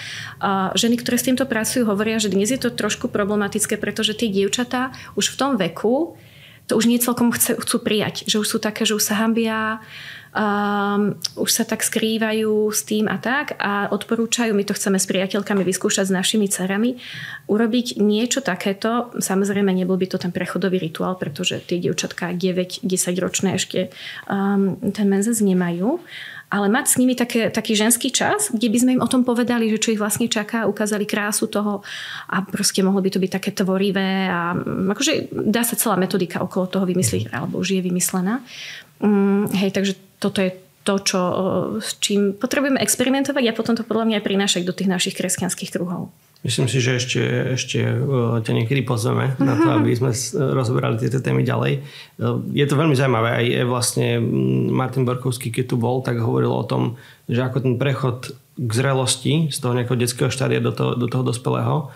Ženy, 0.79 1.03
ktoré 1.03 1.17
s 1.19 1.27
týmto 1.27 1.45
pracujú, 1.45 1.83
hovoria, 1.85 2.23
že 2.23 2.31
dnes 2.31 2.55
je 2.55 2.61
to 2.63 2.71
trošku 2.71 3.11
problematické, 3.11 3.75
pretože 3.77 4.15
tie 4.15 4.31
dievčatá 4.31 4.95
už 5.19 5.35
v 5.35 5.39
tom 5.39 5.53
veku 5.59 6.15
to 6.67 6.75
už 6.75 6.91
nie 6.91 6.99
celkom 6.99 7.31
chcú 7.31 7.77
prijať. 7.79 8.27
Že 8.27 8.43
už 8.43 8.47
sú 8.47 8.59
také, 8.59 8.83
že 8.83 8.99
už 8.99 9.03
sa 9.03 9.23
hambia, 9.23 9.79
um, 10.37 11.17
už 11.41 11.51
sa 11.51 11.65
tak 11.65 11.81
skrývajú 11.81 12.69
s 12.69 12.85
tým 12.85 13.09
a 13.09 13.17
tak 13.17 13.57
a 13.57 13.89
odporúčajú, 13.89 14.53
my 14.53 14.65
to 14.69 14.77
chceme 14.77 15.01
s 15.01 15.09
priateľkami 15.09 15.65
vyskúšať 15.65 16.13
s 16.13 16.13
našimi 16.13 16.47
cerami, 16.53 17.01
urobiť 17.49 17.97
niečo 17.97 18.45
takéto. 18.45 19.17
Samozrejme, 19.17 19.73
nebol 19.73 19.97
by 19.97 20.07
to 20.13 20.21
ten 20.21 20.31
prechodový 20.31 20.77
rituál, 20.77 21.17
pretože 21.17 21.65
tie 21.65 21.81
dievčatka 21.81 22.37
9-10 22.37 22.85
ročné 23.17 23.57
ešte 23.57 23.89
um, 24.29 24.77
ten 24.93 25.09
menzes 25.09 25.41
nemajú 25.41 26.05
ale 26.47 26.71
mať 26.71 26.87
s 26.87 26.99
nimi 27.03 27.19
také, 27.19 27.51
taký 27.51 27.75
ženský 27.75 28.15
čas, 28.15 28.55
kde 28.55 28.71
by 28.71 28.79
sme 28.79 28.91
im 28.99 29.03
o 29.03 29.11
tom 29.11 29.27
povedali, 29.27 29.67
že 29.67 29.83
čo 29.83 29.91
ich 29.91 29.99
vlastne 29.99 30.31
čaká, 30.31 30.71
ukázali 30.71 31.03
krásu 31.03 31.51
toho 31.51 31.83
a 32.31 32.37
proste 32.47 32.87
mohlo 32.87 33.03
by 33.03 33.11
to 33.11 33.19
byť 33.19 33.31
také 33.35 33.51
tvorivé 33.51 34.31
a 34.31 34.55
mm, 34.55 34.95
akože 34.95 35.13
dá 35.51 35.67
sa 35.67 35.75
celá 35.75 35.99
metodika 35.99 36.39
okolo 36.39 36.71
toho 36.71 36.87
vymyslieť, 36.87 37.35
alebo 37.35 37.59
už 37.59 37.75
je 37.75 37.83
vymyslená. 37.83 38.47
Mm, 39.01 39.53
hej, 39.53 39.71
takže 39.75 39.93
toto 40.17 40.41
je 40.41 40.51
to, 40.87 41.03
čo, 41.03 41.21
s 41.83 41.99
čím 41.99 42.31
potrebujeme 42.39 42.79
experimentovať 42.79 43.45
a 43.51 43.57
potom 43.59 43.75
to 43.75 43.83
podľa 43.83 44.07
mňa 44.07 44.17
aj 44.23 44.25
prinášať 44.25 44.63
do 44.63 44.71
tých 44.71 44.87
našich 44.87 45.19
kresťanských 45.19 45.75
kruhov. 45.75 46.15
Myslím 46.47 46.71
si, 46.71 46.79
že 46.79 47.03
ešte, 47.03 47.23
ešte 47.59 47.83
ťa 48.47 48.53
niekedy 48.55 48.87
pozveme 48.87 49.35
na 49.43 49.59
to, 49.59 49.67
aby 49.83 49.91
sme 49.99 50.15
rozoberali 50.55 50.95
tieto 50.95 51.19
témy 51.19 51.43
ďalej. 51.43 51.83
Je 52.55 52.67
to 52.71 52.79
veľmi 52.79 52.95
zaujímavé. 52.95 53.29
Aj 53.35 53.47
vlastne 53.67 54.23
Martin 54.71 55.03
Borkovský, 55.03 55.51
keď 55.51 55.75
tu 55.75 55.77
bol, 55.81 56.07
tak 56.07 56.23
hovoril 56.23 56.55
o 56.55 56.63
tom, 56.63 57.03
že 57.27 57.43
ako 57.43 57.67
ten 57.67 57.75
prechod 57.83 58.39
k 58.55 58.71
zrelosti 58.71 59.51
z 59.51 59.59
toho 59.59 59.75
nejakého 59.75 59.99
detského 59.99 60.31
štádia 60.31 60.63
do 60.63 60.71
toho, 60.71 60.95
do 60.95 61.11
toho 61.11 61.27
dospelého 61.27 61.91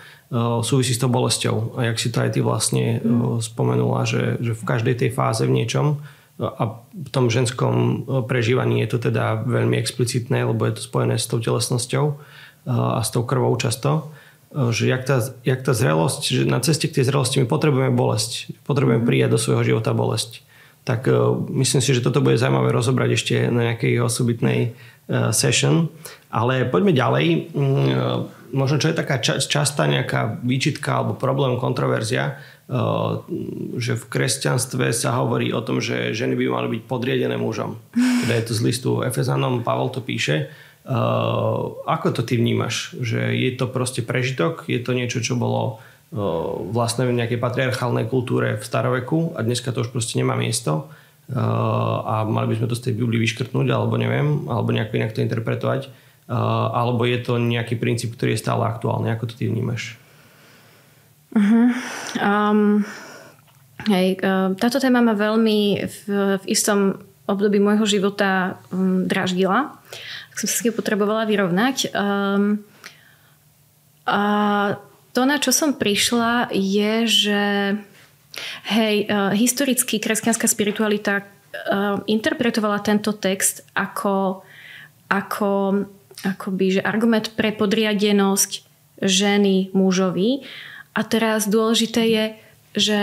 súvisí 0.67 0.91
s 0.91 0.99
tou 0.99 1.07
bolesťou. 1.07 1.79
A 1.79 1.87
jak 1.87 1.97
si 2.03 2.11
to 2.11 2.19
aj 2.19 2.35
ty 2.35 2.43
vlastne 2.43 2.99
spomenula, 3.39 4.03
že, 4.03 4.35
že 4.43 4.51
v 4.51 4.67
každej 4.67 4.99
tej 4.99 5.15
fáze 5.15 5.47
v 5.47 5.63
niečom 5.63 6.03
a 6.41 6.81
v 6.89 7.09
tom 7.13 7.29
ženskom 7.29 8.05
prežívaní 8.25 8.81
je 8.81 8.97
to 8.97 9.13
teda 9.13 9.45
veľmi 9.45 9.77
explicitné, 9.77 10.41
lebo 10.41 10.65
je 10.65 10.81
to 10.81 10.81
spojené 10.81 11.21
s 11.21 11.29
tou 11.29 11.37
telesnosťou 11.37 12.17
a 12.65 13.01
s 13.01 13.09
tou 13.13 13.21
krvou 13.21 13.53
často 13.61 14.09
že 14.51 14.83
jak 14.87 15.07
tá, 15.07 15.23
jak 15.47 15.63
tá 15.63 15.71
zrelosť, 15.71 16.21
že 16.27 16.43
na 16.43 16.59
ceste 16.59 16.91
k 16.91 16.99
tej 16.99 17.07
zrelosti 17.07 17.39
my 17.39 17.47
potrebujeme 17.47 17.95
bolesť. 17.95 18.51
Potrebujeme 18.67 18.99
mhm. 19.03 19.07
prijať 19.07 19.29
do 19.31 19.39
svojho 19.39 19.63
života 19.63 19.95
bolesť. 19.95 20.43
Tak 20.81 21.05
myslím 21.53 21.81
si, 21.85 21.93
že 21.93 22.01
toto 22.01 22.25
bude 22.25 22.41
zaujímavé 22.41 22.73
rozobrať 22.73 23.09
ešte 23.13 23.35
na 23.53 23.71
nejakej 23.71 24.01
osobitnej 24.01 24.73
session. 25.29 25.93
Ale 26.33 26.65
poďme 26.65 26.97
ďalej. 26.97 27.53
Uh, 27.53 28.25
možno 28.49 28.81
čo 28.81 28.89
je 28.89 28.97
taká 28.97 29.21
ča- 29.21 29.37
častá 29.37 29.85
nejaká 29.85 30.41
výčitka 30.41 31.03
alebo 31.03 31.13
problém, 31.13 31.61
kontroverzia, 31.61 32.41
že 33.75 33.93
v 33.99 34.05
kresťanstve 34.07 34.95
sa 34.95 35.19
hovorí 35.19 35.51
o 35.51 35.59
tom, 35.59 35.83
že 35.83 36.15
ženy 36.15 36.39
by 36.39 36.45
mali 36.47 36.67
byť 36.79 36.81
podriadené 36.87 37.35
mužom. 37.35 37.75
Teda 38.23 38.39
je 38.39 38.45
to 38.47 38.53
z 38.55 38.61
listu 38.63 38.91
Efezanom, 39.03 39.67
Pavel 39.67 39.91
to 39.91 39.99
píše 39.99 40.47
Uh, 40.81 41.77
ako 41.85 42.09
to 42.09 42.21
ty 42.25 42.41
vnímaš? 42.41 42.97
Že 42.97 43.37
je 43.37 43.53
to 43.53 43.69
proste 43.69 44.01
prežitok? 44.01 44.65
Je 44.65 44.81
to 44.81 44.97
niečo, 44.97 45.21
čo 45.21 45.37
bolo 45.37 45.77
vlastne 46.73 47.05
v 47.05 47.13
nejakej 47.21 47.37
patriarchálnej 47.37 48.09
kultúre 48.09 48.57
v 48.57 48.65
staroveku 48.65 49.37
a 49.37 49.45
dneska 49.45 49.69
to 49.77 49.85
už 49.85 49.93
proste 49.93 50.17
nemá 50.17 50.33
miesto 50.33 50.89
a 51.29 52.25
mali 52.25 52.49
by 52.49 52.55
sme 52.57 52.67
to 52.67 52.73
z 52.73 52.89
tej 52.89 52.93
Biblii 52.97 53.21
vyškrtnúť 53.21 53.69
alebo 53.69 53.93
neviem, 54.01 54.49
alebo 54.49 54.73
nejako 54.73 54.97
inak 54.97 55.13
to 55.13 55.21
interpretovať 55.21 55.93
alebo 56.73 57.05
je 57.05 57.21
to 57.21 57.37
nejaký 57.37 57.77
princíp, 57.77 58.17
ktorý 58.17 58.33
je 58.33 58.41
stále 58.41 58.65
aktuálny? 58.65 59.13
Ako 59.13 59.29
to 59.29 59.37
ty 59.37 59.53
vnímaš? 59.53 60.00
Uh-huh. 61.31 61.67
Um, 62.19 62.83
hej, 63.87 64.19
uh, 64.19 64.51
táto 64.59 64.83
téma 64.83 64.99
ma 64.99 65.15
veľmi 65.15 65.87
v, 65.87 66.01
v 66.37 66.43
istom 66.49 66.99
období 67.25 67.63
môjho 67.63 67.87
života 67.87 68.59
um, 68.75 69.07
draždila 69.07 69.81
som 70.41 70.49
sa 70.49 70.55
s 70.57 70.63
tým 70.65 70.73
potrebovala 70.73 71.29
vyrovnať. 71.29 71.93
Um, 71.93 72.65
a 74.09 74.21
to, 75.13 75.21
na 75.27 75.37
čo 75.37 75.53
som 75.53 75.77
prišla, 75.77 76.49
je, 76.55 76.93
že 77.05 77.41
hej, 78.73 78.95
uh, 79.05 79.29
historicky 79.37 80.01
kresťanská 80.01 80.49
spiritualita 80.49 81.21
uh, 81.21 82.01
interpretovala 82.09 82.81
tento 82.81 83.13
text 83.13 83.67
ako, 83.77 84.41
ako 85.11 85.49
akoby, 86.25 86.79
že 86.79 86.81
argument 86.81 87.37
pre 87.37 87.53
podriadenosť 87.53 88.65
ženy 89.01 89.69
mužovi. 89.77 90.41
A 90.91 91.01
teraz 91.07 91.47
dôležité 91.47 92.01
je, 92.07 92.25
že 92.75 92.99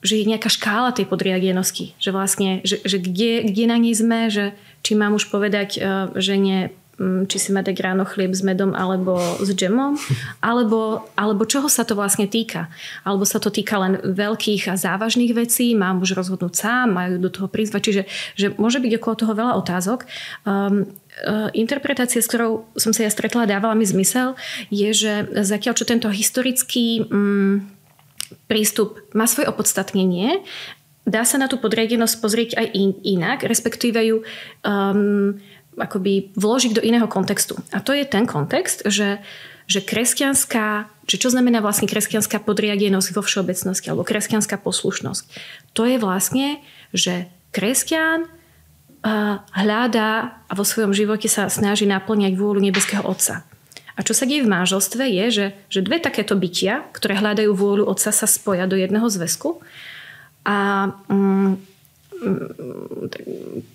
že 0.00 0.16
je 0.16 0.24
nejaká 0.24 0.48
škála 0.48 0.96
tej 0.96 1.04
podriadenosti. 1.04 1.92
Že 2.00 2.10
vlastne, 2.16 2.50
že, 2.64 2.80
že 2.88 2.96
kde, 2.96 3.44
kde 3.52 3.64
na 3.68 3.76
nej 3.76 3.92
sme, 3.92 4.32
že 4.32 4.56
či 4.80 4.96
mám 4.96 5.12
už 5.12 5.28
povedať 5.28 5.76
uh, 5.76 6.08
žene 6.16 6.72
Mm, 7.00 7.24
či 7.32 7.40
si 7.40 7.48
má 7.48 7.64
dať 7.64 7.80
ráno 7.80 8.04
chlieb 8.04 8.36
s 8.36 8.44
medom 8.44 8.76
alebo 8.76 9.16
s 9.40 9.48
džemom, 9.56 9.96
alebo, 10.44 11.08
alebo 11.16 11.48
čoho 11.48 11.64
sa 11.72 11.88
to 11.88 11.96
vlastne 11.96 12.28
týka. 12.28 12.68
Alebo 13.08 13.24
sa 13.24 13.40
to 13.40 13.48
týka 13.48 13.80
len 13.80 13.96
veľkých 14.04 14.68
a 14.68 14.76
závažných 14.76 15.32
vecí, 15.32 15.72
mám 15.72 16.04
už 16.04 16.12
rozhodnúť 16.12 16.52
sám, 16.52 16.92
majú 16.92 17.16
do 17.16 17.32
toho 17.32 17.48
prizvať. 17.48 17.80
Čiže 17.88 18.02
že 18.36 18.46
môže 18.60 18.84
byť 18.84 18.92
okolo 19.00 19.14
toho 19.16 19.32
veľa 19.32 19.56
otázok. 19.56 20.04
Um, 20.44 20.92
interpretácia, 21.52 22.22
s 22.22 22.30
ktorou 22.30 22.68
som 22.76 22.92
sa 22.92 23.04
ja 23.04 23.10
stretla 23.12 23.44
a 23.44 23.50
dávala 23.50 23.76
mi 23.76 23.84
zmysel, 23.84 24.38
je, 24.72 24.88
že 24.92 25.12
zatiaľ 25.44 25.74
čo 25.76 25.84
tento 25.84 26.08
historický 26.08 27.04
um, 27.08 27.66
prístup 28.46 29.02
má 29.12 29.26
svoje 29.26 29.50
opodstatnenie, 29.50 30.42
dá 31.06 31.26
sa 31.26 31.40
na 31.40 31.50
tú 31.50 31.58
podriadenosť 31.58 32.14
pozrieť 32.22 32.50
aj 32.56 32.66
in, 32.72 32.90
inak, 33.02 33.42
respektíve 33.46 33.98
ju 34.06 34.16
um, 34.62 35.38
akoby 35.78 36.34
vložiť 36.36 36.72
do 36.76 36.82
iného 36.84 37.06
kontextu. 37.10 37.58
A 37.74 37.80
to 37.80 37.94
je 37.96 38.04
ten 38.06 38.26
kontext, 38.28 38.86
že, 38.86 39.22
že 39.66 39.80
kresťanská, 39.80 40.90
že 41.06 41.16
čo 41.16 41.28
znamená 41.30 41.62
vlastne 41.62 41.90
kresťanská 41.90 42.42
podriadenosť 42.42 43.08
vo 43.16 43.22
všeobecnosti 43.22 43.86
alebo 43.90 44.06
kresťanská 44.06 44.60
poslušnosť. 44.60 45.22
To 45.74 45.82
je 45.86 45.96
vlastne, 45.98 46.62
že 46.94 47.30
kresťan 47.50 48.30
hľadá 49.56 50.42
a 50.44 50.52
vo 50.52 50.64
svojom 50.64 50.92
živote 50.92 51.28
sa 51.28 51.48
snaží 51.48 51.88
naplňať 51.88 52.36
vôľu 52.36 52.60
nebeského 52.60 53.00
Otca. 53.04 53.48
A 53.96 54.00
čo 54.00 54.16
sa 54.16 54.24
deje 54.24 54.44
v 54.44 54.52
manželstve 54.52 55.04
je, 55.08 55.24
že, 55.28 55.46
že 55.68 55.84
dve 55.84 56.00
takéto 56.00 56.32
bytia, 56.36 56.88
ktoré 56.96 57.20
hľadajú 57.20 57.52
vôľu 57.52 57.84
Otca, 57.88 58.12
sa 58.12 58.26
spoja 58.28 58.64
do 58.64 58.76
jedného 58.76 59.04
zväzku 59.08 59.60
a 60.44 60.88
mm, 61.08 61.52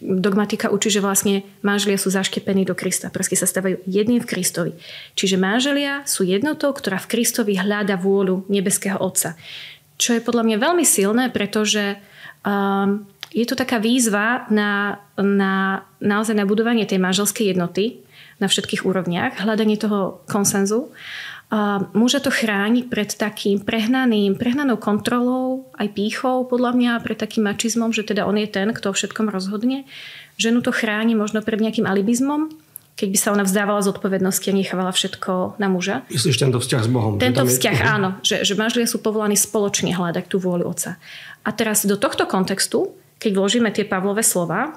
dogmatika 0.02 0.70
učí, 0.70 0.94
že 0.94 1.02
vlastne 1.02 1.42
manželia 1.66 1.98
sú 1.98 2.14
zaštepení 2.14 2.66
do 2.66 2.78
Krista. 2.78 3.10
Proste 3.10 3.34
sa 3.34 3.50
stávajú 3.50 3.82
jedným 3.90 4.22
v 4.22 4.30
Kristovi. 4.30 4.72
Čiže 5.18 5.42
manželia 5.42 6.06
sú 6.06 6.22
jednotou, 6.22 6.70
ktorá 6.70 7.02
v 7.02 7.10
Kristovi 7.10 7.58
hľada 7.58 7.98
vôľu 7.98 8.46
nebeského 8.50 9.02
Otca. 9.02 9.34
Čo 9.98 10.18
je 10.18 10.26
podľa 10.26 10.46
mňa 10.46 10.58
veľmi 10.62 10.86
silné, 10.86 11.34
pretože 11.34 11.98
um, 12.46 13.08
je 13.36 13.44
to 13.44 13.60
taká 13.60 13.84
výzva 13.84 14.48
na, 14.48 15.04
na 15.20 15.84
naozaj 16.00 16.40
na 16.40 16.48
budovanie 16.48 16.88
tej 16.88 17.04
manželskej 17.04 17.52
jednoty 17.52 18.00
na 18.40 18.48
všetkých 18.48 18.88
úrovniach, 18.88 19.44
hľadanie 19.44 19.76
toho 19.76 20.24
konsenzu 20.28 20.92
Môže 21.94 22.26
to 22.26 22.34
chrániť 22.34 22.90
pred 22.90 23.10
takým 23.14 23.62
prehnaným, 23.62 24.34
prehnanou 24.34 24.82
kontrolou, 24.82 25.70
aj 25.78 25.94
pýchou 25.94 26.50
podľa 26.50 26.74
mňa, 26.74 26.92
pred 27.06 27.16
takým 27.16 27.46
mačizmom, 27.46 27.94
že 27.94 28.02
teda 28.02 28.26
on 28.26 28.34
je 28.42 28.50
ten, 28.50 28.74
kto 28.74 28.90
o 28.90 28.98
všetkom 28.98 29.30
rozhodne. 29.30 29.86
Ženu 30.42 30.66
to 30.66 30.74
chráni 30.74 31.14
možno 31.14 31.46
pred 31.46 31.62
nejakým 31.62 31.86
alibizmom, 31.86 32.50
keď 32.98 33.08
by 33.14 33.18
sa 33.22 33.30
ona 33.30 33.46
vzdávala 33.46 33.86
z 33.86 33.92
odpovednosti 33.94 34.48
a 34.50 34.58
nechávala 34.58 34.90
všetko 34.90 35.62
na 35.62 35.68
muža. 35.70 36.02
Myslíš 36.10 36.42
tento 36.42 36.58
vzťah 36.58 36.82
s 36.82 36.90
Bohom? 36.90 37.22
Tento 37.22 37.46
vzťah, 37.46 37.78
je... 37.78 37.86
áno. 37.86 38.10
Že, 38.26 38.36
že 38.42 38.54
manželia 38.58 38.90
sú 38.90 38.98
povolaní 39.06 39.38
spoločne 39.38 39.94
hľadať 39.94 40.26
tú 40.26 40.42
vôľu 40.42 40.66
oca. 40.66 40.98
A 41.46 41.50
teraz 41.54 41.86
do 41.86 41.94
tohto 41.94 42.26
kontextu, 42.26 42.98
keď 43.20 43.32
vložíme 43.36 43.70
tie 43.72 43.88
Pavlové 43.88 44.22
slova, 44.22 44.76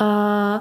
uh, 0.00 0.56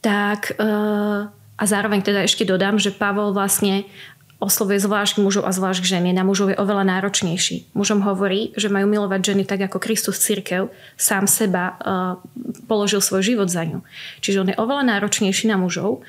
tak 0.00 0.54
uh, 0.56 1.28
a 1.56 1.64
zároveň 1.64 2.04
teda 2.04 2.28
ešte 2.28 2.44
dodám, 2.44 2.76
že 2.76 2.92
Pavol 2.92 3.32
vlastne 3.32 3.88
oslovuje 4.36 4.76
zvlášť 4.76 5.16
mužov 5.24 5.48
a 5.48 5.52
zvlášť 5.56 5.80
ženy. 5.80 6.12
Na 6.12 6.20
mužov 6.20 6.52
je 6.52 6.60
oveľa 6.60 6.84
náročnejší. 6.84 7.72
Mužom 7.72 8.04
hovorí, 8.04 8.52
že 8.52 8.68
majú 8.68 8.84
milovať 8.84 9.32
ženy 9.32 9.48
tak, 9.48 9.64
ako 9.64 9.80
Kristus 9.80 10.20
církev 10.20 10.68
sám 11.00 11.24
seba 11.24 11.64
uh, 11.72 12.20
položil 12.68 13.00
svoj 13.00 13.24
život 13.24 13.48
za 13.48 13.64
ňu. 13.64 13.80
Čiže 14.20 14.40
on 14.44 14.50
je 14.52 14.60
oveľa 14.60 14.84
náročnejší 14.92 15.48
na 15.48 15.56
mužov 15.56 16.04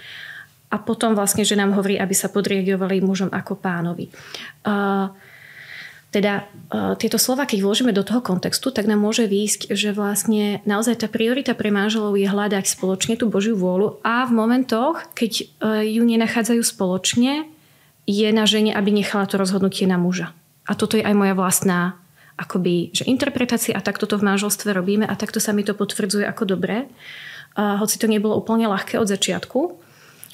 a 0.68 0.76
potom 0.76 1.16
vlastne, 1.16 1.48
že 1.48 1.56
nám 1.56 1.72
hovorí, 1.80 1.96
aby 1.96 2.12
sa 2.12 2.28
podriadovali 2.28 3.00
mužom 3.00 3.32
ako 3.32 3.56
pánovi. 3.56 4.12
Uh, 4.68 5.16
teda 6.08 6.48
uh, 6.48 6.96
tieto 6.96 7.20
slova, 7.20 7.44
keď 7.44 7.68
vložíme 7.68 7.92
do 7.92 8.00
toho 8.00 8.24
kontextu, 8.24 8.72
tak 8.72 8.88
nám 8.88 9.04
môže 9.04 9.28
výjsť, 9.28 9.76
že 9.76 9.92
vlastne 9.92 10.64
naozaj 10.64 11.04
tá 11.04 11.08
priorita 11.12 11.52
pre 11.52 11.68
manželov 11.68 12.16
je 12.16 12.32
hľadať 12.32 12.64
spoločne 12.64 13.20
tú 13.20 13.28
Božiu 13.28 13.60
vôľu 13.60 14.00
a 14.08 14.24
v 14.24 14.32
momentoch, 14.32 15.04
keď 15.12 15.32
uh, 15.44 15.84
ju 15.84 16.04
nenachádzajú 16.08 16.64
spoločne, 16.64 17.52
je 18.08 18.30
na 18.32 18.48
žene, 18.48 18.72
aby 18.72 18.96
nechala 18.96 19.28
to 19.28 19.36
rozhodnutie 19.36 19.84
na 19.84 20.00
muža. 20.00 20.32
A 20.64 20.80
toto 20.80 20.96
je 20.96 21.04
aj 21.04 21.12
moja 21.12 21.36
vlastná 21.36 22.00
akoby, 22.40 22.96
že 22.96 23.04
interpretácia 23.04 23.76
a 23.76 23.84
takto 23.84 24.08
to 24.08 24.16
v 24.16 24.32
manželstve 24.32 24.72
robíme 24.72 25.04
a 25.04 25.14
takto 25.20 25.44
sa 25.44 25.52
mi 25.52 25.68
to 25.68 25.76
potvrdzuje 25.76 26.24
ako 26.24 26.56
dobré. 26.56 26.88
Uh, 27.58 27.76
hoci 27.84 28.00
to 28.00 28.08
nebolo 28.08 28.40
úplne 28.40 28.72
ľahké 28.72 28.96
od 28.96 29.12
začiatku, 29.12 29.87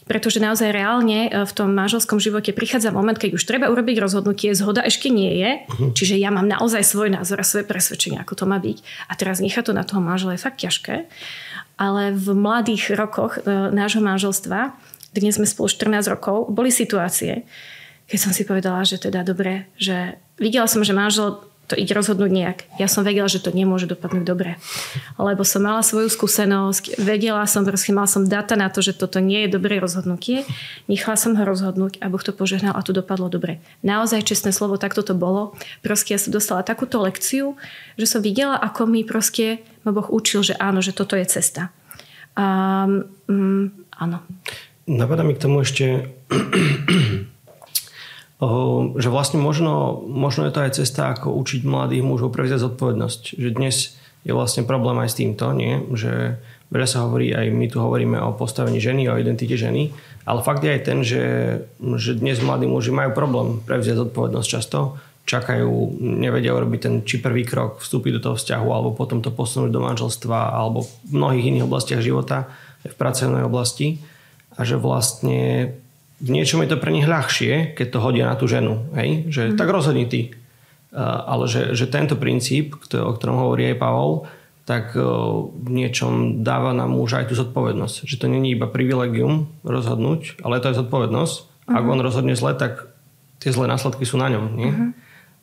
pretože 0.04 0.44
naozaj 0.44 0.76
reálne 0.76 1.28
e, 1.28 1.48
v 1.48 1.52
tom 1.56 1.72
manželskom 1.72 2.20
živote 2.20 2.52
prichádza 2.52 2.92
moment, 2.92 3.16
keď 3.16 3.39
už 3.39 3.44
treba 3.48 3.72
urobiť 3.72 3.98
rozhodnutie, 4.04 4.52
zhoda 4.52 4.84
ešte 4.84 5.08
nie 5.08 5.32
je, 5.39 5.52
uh-huh. 5.63 5.92
čiže 5.96 6.20
ja 6.20 6.30
mám 6.30 6.48
naozaj 6.48 6.84
svoj 6.84 7.16
názor 7.16 7.39
a 7.39 7.48
svoje 7.48 7.63
presvedčenie, 7.63 8.20
ako 8.20 8.44
to 8.44 8.46
má 8.46 8.60
byť. 8.60 8.78
A 9.08 9.13
teraz 9.16 9.39
nechať 9.39 9.72
to 9.72 9.74
na 9.74 9.88
toho 9.88 10.04
manžela 10.04 10.36
je 10.36 10.44
fakt 10.44 10.60
ťažké. 10.60 11.08
Ale 11.80 12.13
v 12.13 12.28
mladých 12.36 12.94
rokoch 12.94 13.39
e, 13.39 13.72
nášho 13.72 14.04
manželstva, 14.04 14.76
dnes 15.16 15.38
sme 15.39 15.48
spolu 15.48 15.70
14 15.72 16.12
rokov, 16.12 16.52
boli 16.52 16.74
situácie, 16.74 17.48
keď 18.10 18.20
som 18.20 18.32
si 18.36 18.44
povedala, 18.44 18.84
že 18.84 19.00
teda 19.00 19.24
dobre, 19.24 19.72
že 19.80 20.20
videla 20.36 20.68
som, 20.68 20.84
že 20.84 20.92
manžel 20.92 21.39
to 21.67 21.80
ide 21.80 21.95
rozhodnúť 21.95 22.32
nejak. 22.32 22.60
Ja 22.76 22.91
som 22.91 23.08
vedela, 23.08 23.32
že 23.32 23.39
to 23.39 23.56
nemôže 23.56 23.88
dopadnúť 23.88 24.26
dobre. 24.28 24.60
Lebo 25.15 25.47
som 25.47 25.63
mala 25.63 25.80
svoju 25.80 26.12
skúsenosť, 26.12 26.99
vedela 26.99 27.47
som, 27.47 27.63
proste 27.63 27.95
mal 27.95 28.04
som 28.04 28.28
data 28.28 28.60
na 28.60 28.67
to, 28.67 28.84
že 28.84 28.91
toto 28.91 29.23
nie 29.23 29.47
je 29.47 29.56
dobré 29.56 29.80
rozhodnutie. 29.80 30.43
Nechala 30.91 31.15
som 31.15 31.39
ho 31.39 31.43
rozhodnúť 31.47 32.04
a 32.04 32.12
Boh 32.12 32.19
to 32.19 32.36
požehnal 32.36 32.76
a 32.76 32.84
to 32.84 32.91
dopadlo 32.91 33.32
dobre. 33.32 33.63
Naozaj 33.80 34.28
čestné 34.28 34.52
slovo, 34.52 34.76
takto 34.76 35.08
to 35.08 35.15
bolo. 35.15 35.56
Proste 35.80 36.13
ja 36.13 36.19
som 36.19 36.36
dostala 36.36 36.67
takúto 36.67 36.99
lekciu, 36.99 37.56
že 37.95 38.06
som 38.06 38.19
videla, 38.19 38.60
ako 38.60 38.84
mi 38.84 39.08
proste 39.08 39.63
ma 39.88 39.95
Boh 39.95 40.08
učil, 40.12 40.43
že 40.43 40.60
áno, 40.60 40.84
že 40.84 40.91
toto 40.91 41.15
je 41.15 41.23
cesta. 41.28 41.71
Um, 42.36 43.08
um, 43.32 43.71
áno. 43.95 44.19
Napadá 44.84 45.23
mi 45.23 45.32
k 45.32 45.43
tomu 45.47 45.63
ešte 45.63 46.12
že 48.98 49.10
vlastne 49.10 49.39
možno, 49.39 50.04
možno 50.04 50.50
je 50.50 50.54
to 50.54 50.63
aj 50.65 50.72
cesta, 50.80 51.13
ako 51.13 51.32
učiť 51.38 51.63
mladých 51.63 52.04
mužov 52.04 52.34
prevziať 52.34 52.65
zodpovednosť. 52.65 53.22
Že 53.39 53.50
dnes 53.56 53.76
je 54.24 54.32
vlastne 54.32 54.63
problém 54.63 55.00
aj 55.04 55.10
s 55.12 55.19
týmto, 55.19 55.52
nie? 55.56 55.84
že 55.96 56.39
veľa 56.74 56.88
sa 56.89 57.06
hovorí, 57.06 57.32
aj 57.36 57.54
my 57.54 57.65
tu 57.69 57.78
hovoríme 57.80 58.17
o 58.19 58.34
postavení 58.34 58.82
ženy, 58.82 59.06
o 59.08 59.19
identite 59.19 59.54
ženy, 59.54 59.93
ale 60.26 60.39
fakt 60.41 60.63
je 60.65 60.72
aj 60.74 60.82
ten, 60.82 61.00
že, 61.06 61.24
že 61.78 62.17
dnes 62.17 62.39
mladí 62.39 62.65
muži 62.65 62.89
majú 62.89 63.13
problém 63.13 63.62
prevziať 63.62 64.08
zodpovednosť 64.08 64.48
často, 64.48 64.98
čakajú, 65.24 66.04
nevedia 66.04 66.52
urobiť 66.52 66.80
ten 66.84 66.96
či 67.08 67.24
prvý 67.24 67.48
krok, 67.48 67.80
vstúpiť 67.80 68.19
do 68.19 68.24
toho 68.32 68.36
vzťahu 68.36 68.67
alebo 68.67 68.91
potom 68.91 69.24
to 69.24 69.32
posunúť 69.32 69.72
do 69.72 69.80
manželstva 69.80 70.52
alebo 70.52 70.84
v 70.84 71.15
mnohých 71.15 71.48
iných 71.48 71.67
oblastiach 71.67 72.04
života, 72.04 72.52
v 72.84 72.96
pracovnej 72.96 73.48
oblasti 73.48 74.04
a 74.60 74.67
že 74.67 74.76
vlastne 74.76 75.72
v 76.23 76.29
niečom 76.31 76.63
je 76.63 76.71
to 76.71 76.79
pre 76.79 76.95
nich 76.95 77.03
ľahšie, 77.03 77.75
keď 77.75 77.88
to 77.91 77.99
hodia 77.99 78.31
na 78.31 78.39
tú 78.39 78.47
ženu. 78.47 78.88
Hej? 78.95 79.27
Že 79.27 79.41
mm. 79.51 79.57
tak 79.59 79.67
rozhodni 79.67 80.07
ty. 80.07 80.31
Ale 81.03 81.51
že, 81.51 81.75
že 81.75 81.91
tento 81.91 82.15
princíp, 82.15 82.79
o 82.95 83.12
ktorom 83.12 83.36
hovorí 83.36 83.73
aj 83.73 83.81
Pavol, 83.81 84.23
tak 84.63 84.95
uh, 84.95 85.03
v 85.51 85.69
niečom 85.69 86.39
dáva 86.39 86.71
na 86.71 86.88
muža 86.88 87.23
aj 87.23 87.27
tú 87.31 87.36
zodpovednosť. 87.36 88.07
Že 88.07 88.15
to 88.15 88.25
není 88.31 88.55
iba 88.55 88.71
privilegium 88.71 89.51
rozhodnúť, 89.67 90.39
ale 90.39 90.63
to 90.63 90.71
je 90.71 90.79
zodpovednosť. 90.79 91.36
Uh-huh. 91.43 91.75
Ak 91.75 91.83
mhm. 91.83 91.91
on 91.91 91.99
rozhodne 91.99 92.36
zle, 92.39 92.55
tak 92.55 92.88
tie 93.43 93.51
zlé 93.51 93.67
následky 93.67 94.07
sú 94.07 94.15
na 94.15 94.31
ňom. 94.31 94.45
Nie? 94.55 94.71
Uh-huh. 94.71 94.89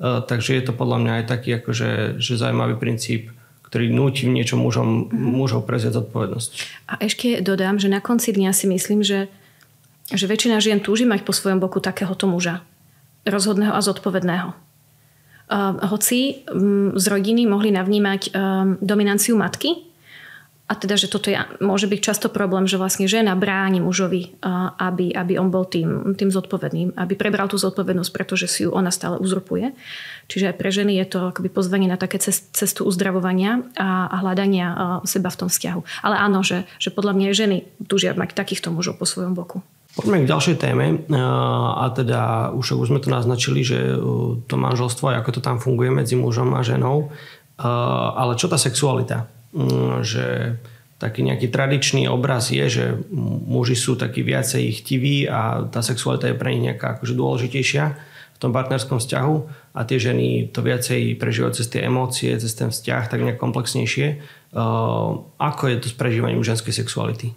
Uh, 0.00 0.20
takže 0.24 0.56
je 0.56 0.64
to 0.64 0.72
podľa 0.72 0.98
mňa 1.04 1.12
aj 1.20 1.24
taký 1.28 1.60
akože, 1.60 2.16
že 2.16 2.40
zaujímavý 2.40 2.80
princíp, 2.80 3.28
ktorý 3.68 3.92
núti 3.92 4.24
v 4.24 4.40
niečom 4.40 4.64
mužom, 4.64 4.88
uh-huh. 4.88 5.12
mužov 5.12 5.68
prezieť 5.68 6.00
zodpovednosť. 6.00 6.50
A 6.88 7.04
ešte 7.04 7.44
dodám, 7.44 7.76
že 7.76 7.92
na 7.92 8.00
konci 8.00 8.32
dňa 8.32 8.56
si 8.56 8.64
myslím, 8.72 9.04
že 9.04 9.28
že 10.10 10.26
väčšina 10.26 10.58
žien 10.58 10.82
túži 10.82 11.06
mať 11.06 11.22
po 11.22 11.32
svojom 11.32 11.62
boku 11.62 11.78
takéhoto 11.78 12.26
muža. 12.26 12.66
Rozhodného 13.24 13.72
a 13.72 13.80
zodpovedného. 13.80 14.50
Hoci 15.90 16.46
um, 16.46 16.94
z 16.94 17.04
rodiny 17.10 17.42
mohli 17.46 17.74
navnímať 17.74 18.30
um, 18.30 18.78
dominanciu 18.78 19.34
matky, 19.34 19.90
a 20.70 20.78
teda, 20.78 20.94
že 20.94 21.10
toto 21.10 21.34
je, 21.34 21.34
môže 21.58 21.90
byť 21.90 21.98
často 21.98 22.30
problém, 22.30 22.62
že 22.70 22.78
vlastne 22.78 23.10
žena 23.10 23.34
bráni 23.34 23.82
mužovi, 23.82 24.38
aby, 24.78 25.10
aby 25.10 25.34
on 25.34 25.50
bol 25.50 25.66
tým, 25.66 26.14
tým 26.14 26.30
zodpovedným, 26.30 26.94
aby 26.94 27.18
prebral 27.18 27.50
tú 27.50 27.58
zodpovednosť, 27.58 28.10
pretože 28.14 28.46
si 28.46 28.62
ju 28.62 28.70
ona 28.70 28.94
stále 28.94 29.18
uzurpuje. 29.18 29.74
Čiže 30.30 30.54
aj 30.54 30.56
pre 30.62 30.70
ženy 30.70 30.94
je 31.02 31.06
to 31.10 31.34
akoby 31.34 31.50
pozvanie 31.50 31.90
na 31.90 31.98
také 31.98 32.22
cestu 32.22 32.86
uzdravovania 32.86 33.66
a, 33.74 34.14
a 34.14 34.16
hľadania 34.22 34.66
uh, 34.70 34.78
seba 35.02 35.34
v 35.34 35.38
tom 35.42 35.48
vzťahu. 35.50 36.06
Ale 36.06 36.14
áno, 36.22 36.46
že, 36.46 36.62
že 36.78 36.94
podľa 36.94 37.18
mňa 37.18 37.34
ženy 37.34 37.56
túžia 37.90 38.14
mať 38.14 38.38
takýchto 38.38 38.70
mužov 38.70 38.94
po 38.94 39.10
svojom 39.10 39.34
boku. 39.34 39.66
Poďme 39.90 40.22
k 40.22 40.30
ďalšej 40.30 40.56
téme 40.62 41.02
a 41.10 41.84
teda 41.90 42.54
už, 42.54 42.78
už 42.78 42.94
sme 42.94 43.02
to 43.02 43.10
naznačili, 43.10 43.66
že 43.66 43.98
to 44.46 44.54
manželstvo, 44.54 45.10
ako 45.10 45.34
to 45.34 45.40
tam 45.42 45.58
funguje 45.58 45.90
medzi 45.90 46.14
mužom 46.14 46.54
a 46.54 46.62
ženou, 46.62 47.10
ale 48.14 48.38
čo 48.38 48.46
tá 48.46 48.54
sexualita? 48.54 49.26
Mm, 49.50 50.06
že 50.06 50.56
taký 51.02 51.26
nejaký 51.26 51.50
tradičný 51.50 52.06
obraz 52.06 52.54
je, 52.54 52.62
že 52.70 52.84
muži 53.50 53.74
sú 53.74 53.98
takí 53.98 54.22
viacej 54.22 54.84
chtiví 54.84 55.26
a 55.26 55.66
tá 55.66 55.82
sexualita 55.82 56.30
je 56.30 56.38
pre 56.38 56.54
nich 56.54 56.70
nejaká 56.70 57.00
akože 57.00 57.16
dôležitejšia 57.16 57.84
v 58.36 58.38
tom 58.38 58.54
partnerskom 58.54 59.02
vzťahu 59.02 59.36
a 59.74 59.80
tie 59.88 59.98
ženy 59.98 60.54
to 60.54 60.62
viacej 60.62 61.18
prežívajú 61.18 61.56
cez 61.56 61.66
tie 61.66 61.88
emócie, 61.88 62.30
cez 62.38 62.52
ten 62.54 62.70
vzťah 62.70 63.10
tak 63.10 63.20
nejak 63.26 63.40
komplexnejšie. 63.40 64.22
Ako 65.40 65.62
je 65.66 65.76
to 65.82 65.88
s 65.88 65.96
prežívaním 65.96 66.44
ženskej 66.46 66.72
sexuality? 66.72 67.32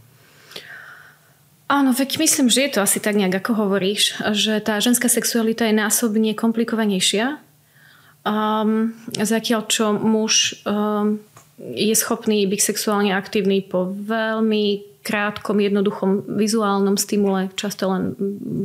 Áno, 1.72 1.96
veď 1.96 2.20
myslím, 2.20 2.52
že 2.52 2.68
je 2.68 2.72
to 2.78 2.84
asi 2.84 3.00
tak 3.00 3.16
nejak, 3.16 3.40
ako 3.40 3.66
hovoríš, 3.66 4.20
že 4.36 4.60
tá 4.60 4.78
ženská 4.84 5.08
sexualita 5.08 5.66
je 5.66 5.76
násobne 5.76 6.36
komplikovanejšia. 6.36 7.40
Um, 8.24 8.96
zatiaľ, 9.16 9.68
čo 9.68 9.92
muž 9.96 10.64
um, 10.64 11.20
je 11.60 11.96
schopný 11.96 12.44
byť 12.48 12.60
sexuálne 12.60 13.12
aktívny 13.16 13.64
po 13.64 13.92
veľmi 13.92 14.94
krátkom, 15.04 15.60
jednoduchom 15.60 16.40
vizuálnom 16.40 16.96
stimule, 16.96 17.52
často 17.60 17.92
len 17.92 18.16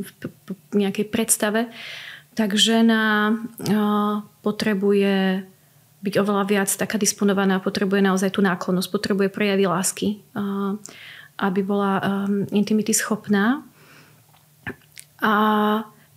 v 0.07 0.53
nejakej 0.79 1.11
predstave, 1.11 1.67
tak 2.39 2.55
žena 2.55 3.35
potrebuje 4.47 5.43
byť 5.99 6.15
oveľa 6.15 6.45
viac 6.47 6.71
taká 6.71 6.95
disponovaná, 6.95 7.59
potrebuje 7.59 7.99
naozaj 7.99 8.39
tú 8.39 8.41
náklonnosť, 8.47 8.89
potrebuje 8.95 9.35
prejavy 9.35 9.67
lásky. 9.67 10.09
Aby 11.39 11.63
bola 11.63 12.03
um, 12.03 12.45
intimity 12.51 12.91
schopná. 12.91 13.63
A 15.23 15.35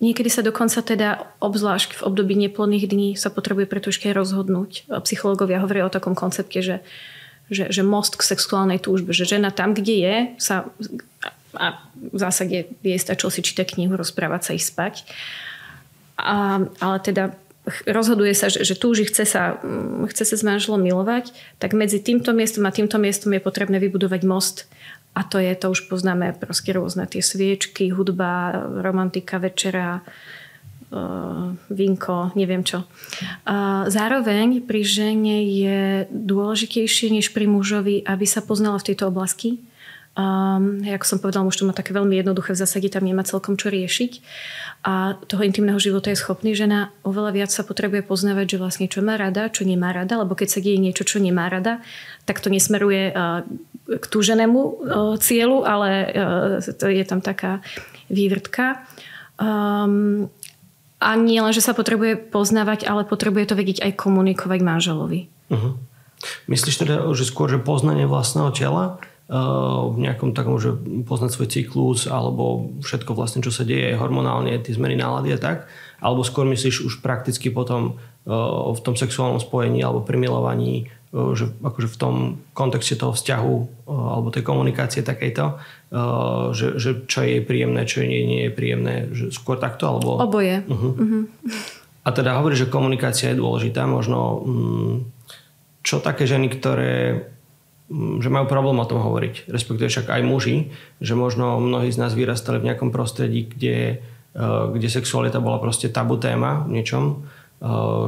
niekedy 0.02 0.30
sa 0.34 0.42
dokonca 0.42 0.82
teda, 0.82 1.30
obzvlášť 1.38 2.02
v 2.02 2.06
období 2.06 2.34
neplodných 2.38 2.86
dní, 2.90 3.10
sa 3.14 3.30
potrebuje 3.30 3.70
preto 3.70 3.94
ešte 3.94 4.10
rozhodnúť. 4.10 4.90
Psychológovia 5.06 5.62
hovoria 5.62 5.86
o 5.86 5.94
takom 5.94 6.18
koncepte, 6.18 6.62
že, 6.66 6.82
že, 7.54 7.70
že 7.70 7.86
most 7.86 8.18
k 8.18 8.26
sexuálnej 8.26 8.82
túžbe, 8.82 9.14
že 9.14 9.30
žena 9.30 9.54
tam, 9.54 9.78
kde 9.78 9.96
je, 10.02 10.16
sa 10.42 10.70
a 11.56 11.84
v 11.96 12.18
zásade 12.18 12.72
jej 12.80 13.00
stačilo 13.00 13.28
si 13.32 13.44
čítať 13.44 13.76
knihu, 13.76 14.00
rozprávať 14.00 14.42
sa 14.42 14.52
ich 14.56 14.64
spať. 14.64 15.04
A, 16.16 16.64
ale 16.80 16.98
teda 17.04 17.36
rozhoduje 17.86 18.34
sa, 18.34 18.50
že, 18.50 18.64
že 18.66 18.74
túži, 18.78 19.06
chce 19.06 19.26
sa, 19.28 19.60
mm, 19.60 20.10
chce 20.10 20.24
sa 20.34 20.36
s 20.38 20.44
manželom 20.46 20.82
milovať, 20.82 21.36
tak 21.62 21.78
medzi 21.78 22.02
týmto 22.02 22.34
miestom 22.34 22.66
a 22.66 22.74
týmto 22.74 22.98
miestom 22.98 23.34
je 23.36 23.42
potrebné 23.44 23.78
vybudovať 23.78 24.22
most 24.26 24.66
a 25.12 25.22
to 25.28 25.40
je, 25.40 25.52
to 25.56 25.68
už 25.72 25.92
poznáme 25.92 26.32
proste 26.40 26.72
rôzne 26.72 27.04
tie 27.08 27.20
sviečky, 27.20 27.92
hudba, 27.92 28.64
romantika, 28.80 29.44
večera, 29.44 30.00
uh, 30.00 30.22
vinko, 31.72 32.36
neviem 32.36 32.68
čo. 32.68 32.84
Zároveň 33.88 34.60
pri 34.68 34.82
žene 34.84 35.48
je 35.48 35.80
dôležitejšie 36.12 37.16
než 37.16 37.32
pri 37.32 37.48
mužovi, 37.48 38.04
aby 38.04 38.26
sa 38.28 38.44
poznala 38.44 38.76
v 38.80 38.92
tejto 38.92 39.08
oblasti. 39.08 39.64
Um, 40.12 40.84
ako 40.84 41.08
som 41.08 41.24
povedala, 41.24 41.48
muž 41.48 41.56
to 41.56 41.64
má 41.64 41.72
také 41.72 41.96
veľmi 41.96 42.20
jednoduché, 42.20 42.52
v 42.52 42.60
zásade 42.60 42.92
tam 42.92 43.08
nemá 43.08 43.24
celkom 43.24 43.56
čo 43.56 43.72
riešiť. 43.72 44.20
A 44.84 45.16
toho 45.24 45.48
intimného 45.48 45.80
života 45.80 46.12
je 46.12 46.20
schopný 46.20 46.52
žena 46.52 46.92
oveľa 47.08 47.32
viac 47.32 47.52
sa 47.56 47.64
potrebuje 47.64 48.04
poznávať, 48.04 48.46
že 48.52 48.58
vlastne 48.60 48.88
čo 48.92 49.00
má 49.00 49.16
rada, 49.16 49.48
čo 49.48 49.64
nemá 49.64 49.96
rada, 49.96 50.20
lebo 50.20 50.36
keď 50.36 50.52
sa 50.52 50.60
deje 50.60 50.84
niečo, 50.84 51.08
čo 51.08 51.24
nemá 51.24 51.48
rada, 51.48 51.80
tak 52.28 52.44
to 52.44 52.52
nesmeruje 52.52 53.16
uh, 53.16 53.48
k 54.00 54.06
túženému 54.08 54.88
cieľu, 55.20 55.68
ale 55.68 55.90
to 56.80 56.88
je 56.88 57.04
tam 57.04 57.20
taká 57.20 57.60
vývrtka. 58.12 58.86
Um, 59.42 60.30
a 61.02 61.18
nie 61.18 61.42
len, 61.42 61.50
že 61.50 61.66
sa 61.66 61.74
potrebuje 61.74 62.30
poznávať, 62.30 62.86
ale 62.86 63.10
potrebuje 63.10 63.50
to 63.50 63.58
vedieť 63.58 63.82
aj 63.82 63.98
komunikovať 63.98 64.60
manželovi. 64.62 65.26
Uh-huh. 65.50 65.74
Myslíš 66.46 66.86
teda, 66.86 67.10
že 67.18 67.26
skôr, 67.26 67.50
že 67.50 67.58
poznanie 67.58 68.06
vlastného 68.06 68.54
tela 68.54 69.02
uh, 69.02 69.90
v 69.90 69.98
nejakom 69.98 70.38
takom, 70.38 70.62
že 70.62 70.78
poznať 71.10 71.34
svoj 71.34 71.48
cyklus 71.50 72.06
alebo 72.06 72.70
všetko 72.86 73.18
vlastne, 73.18 73.42
čo 73.42 73.50
sa 73.50 73.66
deje 73.66 73.98
hormonálne, 73.98 74.62
tie 74.62 74.78
zmeny 74.78 74.94
nálady 74.94 75.34
a 75.34 75.40
tak? 75.42 75.58
Alebo 76.02 76.26
skôr 76.26 76.50
myslíš 76.50 76.82
už 76.82 76.94
prakticky 77.06 77.54
potom 77.54 78.02
uh, 78.26 78.74
v 78.74 78.82
tom 78.82 78.98
sexuálnom 78.98 79.38
spojení 79.38 79.86
alebo 79.86 80.02
pri 80.02 80.18
milovaní 80.18 80.90
Eh, 81.12 81.32
že 81.36 81.52
akože 81.60 81.92
v 81.92 81.98
tom 82.00 82.16
kontexte 82.56 82.96
toho 82.96 83.12
vzťahu 83.12 83.56
eh, 83.60 83.92
alebo 83.92 84.32
tej 84.32 84.48
komunikácie 84.48 85.04
takejto, 85.04 85.60
že, 86.56 86.80
že 86.80 87.04
čo 87.04 87.20
je 87.20 87.44
príjemné, 87.44 87.84
čo 87.84 88.00
nie, 88.00 88.24
nie 88.24 88.48
je 88.48 88.56
príjemné, 88.56 89.12
že 89.12 89.28
skôr 89.36 89.60
takto? 89.60 89.92
Alebo... 89.92 90.24
Oboje. 90.24 90.64
Uh-huh. 90.64 90.96
Uh-huh. 90.96 91.24
A 92.08 92.16
teda 92.16 92.40
hovorí, 92.40 92.56
že 92.56 92.72
komunikácia 92.72 93.36
je 93.36 93.44
dôležitá. 93.44 93.84
Možno 93.92 94.40
mm, 94.40 94.96
čo 95.84 96.00
také 96.00 96.24
ženy, 96.24 96.48
ktoré 96.48 97.28
mm, 97.92 98.24
že 98.24 98.32
majú 98.32 98.48
problém 98.48 98.80
o 98.80 98.88
tom 98.88 99.04
hovoriť, 99.04 99.52
respektíve 99.52 99.92
však 99.92 100.16
aj 100.16 100.22
muži, 100.24 100.72
že 101.04 101.12
možno 101.20 101.60
mnohí 101.60 101.92
z 101.92 102.00
nás 102.00 102.16
vyrastali 102.16 102.64
v 102.64 102.72
nejakom 102.72 102.96
prostredí, 102.96 103.52
kde, 103.52 104.00
kde 104.36 104.88
sexualita 104.88 105.44
bola 105.44 105.60
proste 105.60 105.92
tabu 105.92 106.16
téma 106.16 106.64
v 106.64 106.80
niečom, 106.80 107.28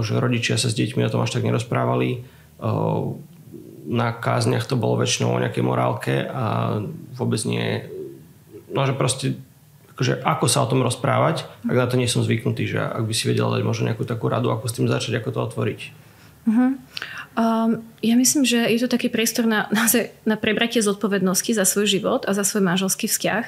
že 0.01 0.17
rodičia 0.17 0.55
sa 0.55 0.71
s 0.71 0.77
deťmi 0.77 1.03
o 1.03 1.11
tom 1.11 1.21
až 1.21 1.35
tak 1.35 1.43
nerozprávali, 1.43 2.23
na 3.83 4.09
kázniach 4.15 4.63
to 4.63 4.79
bolo 4.79 5.03
väčšinou 5.03 5.35
o 5.35 5.41
nejakej 5.43 5.63
morálke 5.63 6.23
a 6.23 6.79
vôbec 7.19 7.43
nie... 7.43 7.83
No, 8.71 8.87
že 8.87 8.95
proste 8.95 9.35
akože 9.93 10.25
ako 10.25 10.45
sa 10.49 10.65
o 10.65 10.69
tom 10.69 10.81
rozprávať, 10.81 11.45
ak 11.69 11.77
na 11.77 11.85
to 11.85 11.99
nie 12.01 12.09
som 12.09 12.25
zvyknutý, 12.25 12.65
že 12.65 12.81
ak 12.81 13.05
by 13.05 13.13
si 13.13 13.29
vedela 13.29 13.53
dať 13.53 13.61
možno 13.61 13.85
nejakú 13.85 14.09
takú 14.09 14.25
radu, 14.25 14.49
ako 14.49 14.65
s 14.65 14.73
tým 14.73 14.89
začať, 14.89 15.21
ako 15.21 15.29
to 15.29 15.39
otvoriť. 15.53 15.79
Uh-huh. 16.49 16.73
Um, 17.33 17.85
ja 18.01 18.17
myslím, 18.17 18.41
že 18.41 18.57
je 18.73 18.79
to 18.81 18.89
taký 18.89 19.13
priestor 19.13 19.45
na, 19.45 19.69
na, 19.69 19.85
na 20.25 20.35
prebratie 20.37 20.81
zodpovednosti 20.81 21.53
za 21.53 21.65
svoj 21.65 21.85
život 21.85 22.21
a 22.25 22.33
za 22.33 22.41
svoj 22.41 22.65
manželský 22.65 23.05
vzťah 23.05 23.43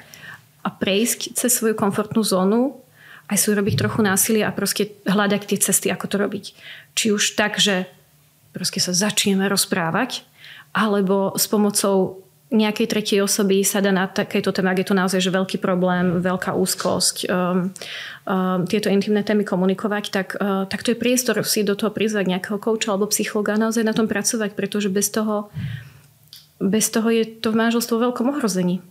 a 0.65 0.69
prejsť 0.73 1.37
cez 1.37 1.53
svoju 1.53 1.77
komfortnú 1.77 2.25
zónu 2.25 2.81
aj 3.25 3.37
si 3.41 3.47
urobiť 3.49 3.77
trochu 3.77 4.05
násilia 4.05 4.49
a 4.49 4.53
proste 4.53 5.01
hľadať 5.05 5.41
tie 5.49 5.57
cesty, 5.61 5.89
ako 5.89 6.05
to 6.09 6.15
robiť. 6.21 6.45
Či 6.93 7.05
už 7.13 7.33
tak, 7.33 7.57
že 7.57 7.89
proste 8.53 8.77
sa 8.77 8.93
začneme 8.93 9.49
rozprávať, 9.49 10.25
alebo 10.73 11.33
s 11.33 11.49
pomocou 11.49 12.25
nejakej 12.53 12.87
tretej 12.87 13.19
osoby 13.25 13.65
sa 13.65 13.81
dá 13.81 13.89
na 13.89 14.05
takejto 14.05 14.53
téme, 14.53 14.69
ak 14.69 14.85
je 14.85 14.87
to 14.87 14.95
naozaj 14.95 15.17
že 15.17 15.33
veľký 15.33 15.57
problém, 15.57 16.21
veľká 16.21 16.53
úzkosť, 16.53 17.25
um, 17.25 17.73
um, 18.29 18.63
tieto 18.69 18.93
intimné 18.93 19.25
témy 19.25 19.41
komunikovať, 19.41 20.03
tak, 20.13 20.27
uh, 20.37 20.69
tak 20.69 20.85
to 20.85 20.93
je 20.93 21.01
priestor 21.01 21.41
si 21.41 21.65
do 21.65 21.73
toho 21.73 21.89
prizvať 21.89 22.29
nejakého 22.29 22.61
kouča 22.61 22.93
alebo 22.93 23.09
psychologa 23.09 23.57
a 23.57 23.61
naozaj 23.65 23.81
na 23.81 23.97
tom 23.97 24.05
pracovať, 24.05 24.53
pretože 24.53 24.93
bez 24.93 25.09
toho, 25.09 25.49
bez 26.61 26.93
toho 26.93 27.09
je 27.09 27.25
to 27.25 27.49
v 27.49 27.59
manželstvu 27.65 27.97
veľkom 27.97 28.37
ohrození. 28.37 28.85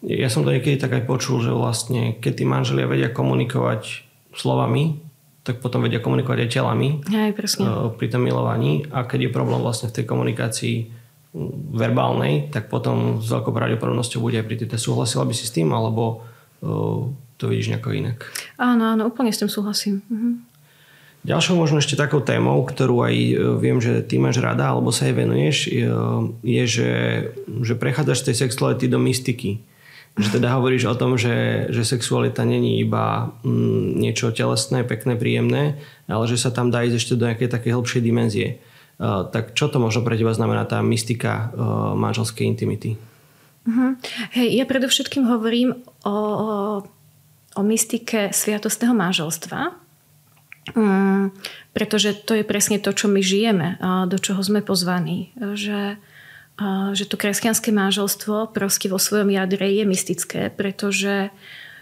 Ja 0.00 0.32
som 0.32 0.48
to 0.48 0.54
niekedy 0.54 0.80
tak 0.80 0.96
aj 0.96 1.04
počul, 1.04 1.44
že 1.44 1.52
vlastne 1.52 2.16
keď 2.16 2.32
tí 2.40 2.44
manželia 2.48 2.88
vedia 2.88 3.12
komunikovať 3.12 4.08
slovami, 4.32 4.96
tak 5.44 5.60
potom 5.60 5.84
vedia 5.84 6.00
komunikovať 6.00 6.46
aj 6.46 6.50
telami 6.52 6.88
aj, 7.08 7.32
presne. 7.36 7.64
Eh, 7.68 7.88
pri 7.96 8.06
tom 8.12 8.24
milovaní 8.24 8.84
a 8.92 9.04
keď 9.04 9.28
je 9.28 9.36
problém 9.36 9.60
vlastne 9.60 9.88
v 9.88 9.96
tej 10.00 10.04
komunikácii 10.04 10.76
verbálnej, 11.70 12.50
tak 12.50 12.66
potom 12.66 13.22
s 13.22 13.30
veľkou 13.30 13.54
pravdepodobnosťou 13.54 14.18
bude 14.18 14.42
aj 14.42 14.46
pri 14.50 14.66
tej 14.66 14.80
súhlasila 14.82 15.22
by 15.22 15.34
si 15.34 15.46
s 15.46 15.54
tým, 15.54 15.70
alebo 15.70 16.26
uh, 16.66 17.06
to 17.38 17.46
vidíš 17.46 17.70
nejako 17.70 17.94
inak? 17.94 18.26
Áno, 18.58 18.98
áno, 18.98 19.06
úplne 19.06 19.30
s 19.30 19.38
tým 19.38 19.46
súhlasím. 19.46 20.02
Uh-huh. 20.10 20.42
Ďalšou 21.22 21.54
možno 21.54 21.78
ešte 21.78 21.94
takou 21.94 22.18
témou, 22.18 22.58
ktorú 22.66 23.06
aj 23.06 23.14
eh, 23.14 23.34
viem, 23.62 23.78
že 23.78 24.02
ty 24.02 24.18
máš 24.18 24.42
rada, 24.42 24.74
alebo 24.74 24.90
sa 24.90 25.06
jej 25.06 25.14
venuješ, 25.14 25.70
je, 25.70 25.86
je 26.42 26.64
že, 26.66 26.92
že 27.62 27.74
prechádzaš 27.78 28.26
z 28.26 28.26
tej 28.26 28.36
sexuality 28.50 28.90
do 28.90 28.98
mystiky. 28.98 29.62
Že 30.20 30.36
teda 30.36 30.52
hovoríš 30.60 30.84
o 30.84 30.94
tom, 30.94 31.16
že, 31.16 31.66
že 31.72 31.82
sexualita 31.82 32.44
není 32.44 32.76
iba 32.84 33.32
mm, 33.40 33.96
niečo 33.96 34.28
telesné, 34.30 34.84
pekné, 34.84 35.16
príjemné, 35.16 35.80
ale 36.04 36.24
že 36.28 36.36
sa 36.36 36.52
tam 36.52 36.68
dá 36.68 36.84
ísť 36.84 36.96
ešte 37.00 37.14
do 37.16 37.24
nejakej 37.24 37.48
takej 37.48 37.72
hĺbšej 37.72 38.02
dimenzie. 38.04 38.48
Uh, 39.00 39.24
tak 39.32 39.56
čo 39.56 39.72
to 39.72 39.80
možno 39.80 40.04
pre 40.04 40.20
teba 40.20 40.36
znamená 40.36 40.68
tá 40.68 40.84
mystika 40.84 41.48
uh, 41.56 41.96
manželskej 41.96 42.44
intimity? 42.44 43.00
Uh-huh. 43.64 43.96
Hej, 44.36 44.60
ja 44.60 44.64
predovšetkým 44.68 45.24
hovorím 45.24 45.72
o, 46.04 46.12
o, 46.12 46.14
o 47.56 47.60
mystike 47.64 48.32
sviatostného 48.32 48.92
manželstva, 48.92 49.72
um, 50.76 51.32
pretože 51.72 52.12
to 52.28 52.36
je 52.36 52.44
presne 52.44 52.76
to, 52.76 52.92
čo 52.92 53.08
my 53.08 53.20
žijeme, 53.24 53.80
do 54.10 54.18
čoho 54.18 54.42
sme 54.42 54.60
pozvaní. 54.60 55.32
Že 55.38 55.96
že 56.92 57.08
to 57.08 57.16
kresťanské 57.16 57.72
manželstvo 57.72 58.52
proste 58.52 58.92
vo 58.92 59.00
svojom 59.00 59.32
jadre 59.32 59.64
je 59.72 59.84
mystické, 59.88 60.52
pretože 60.52 61.32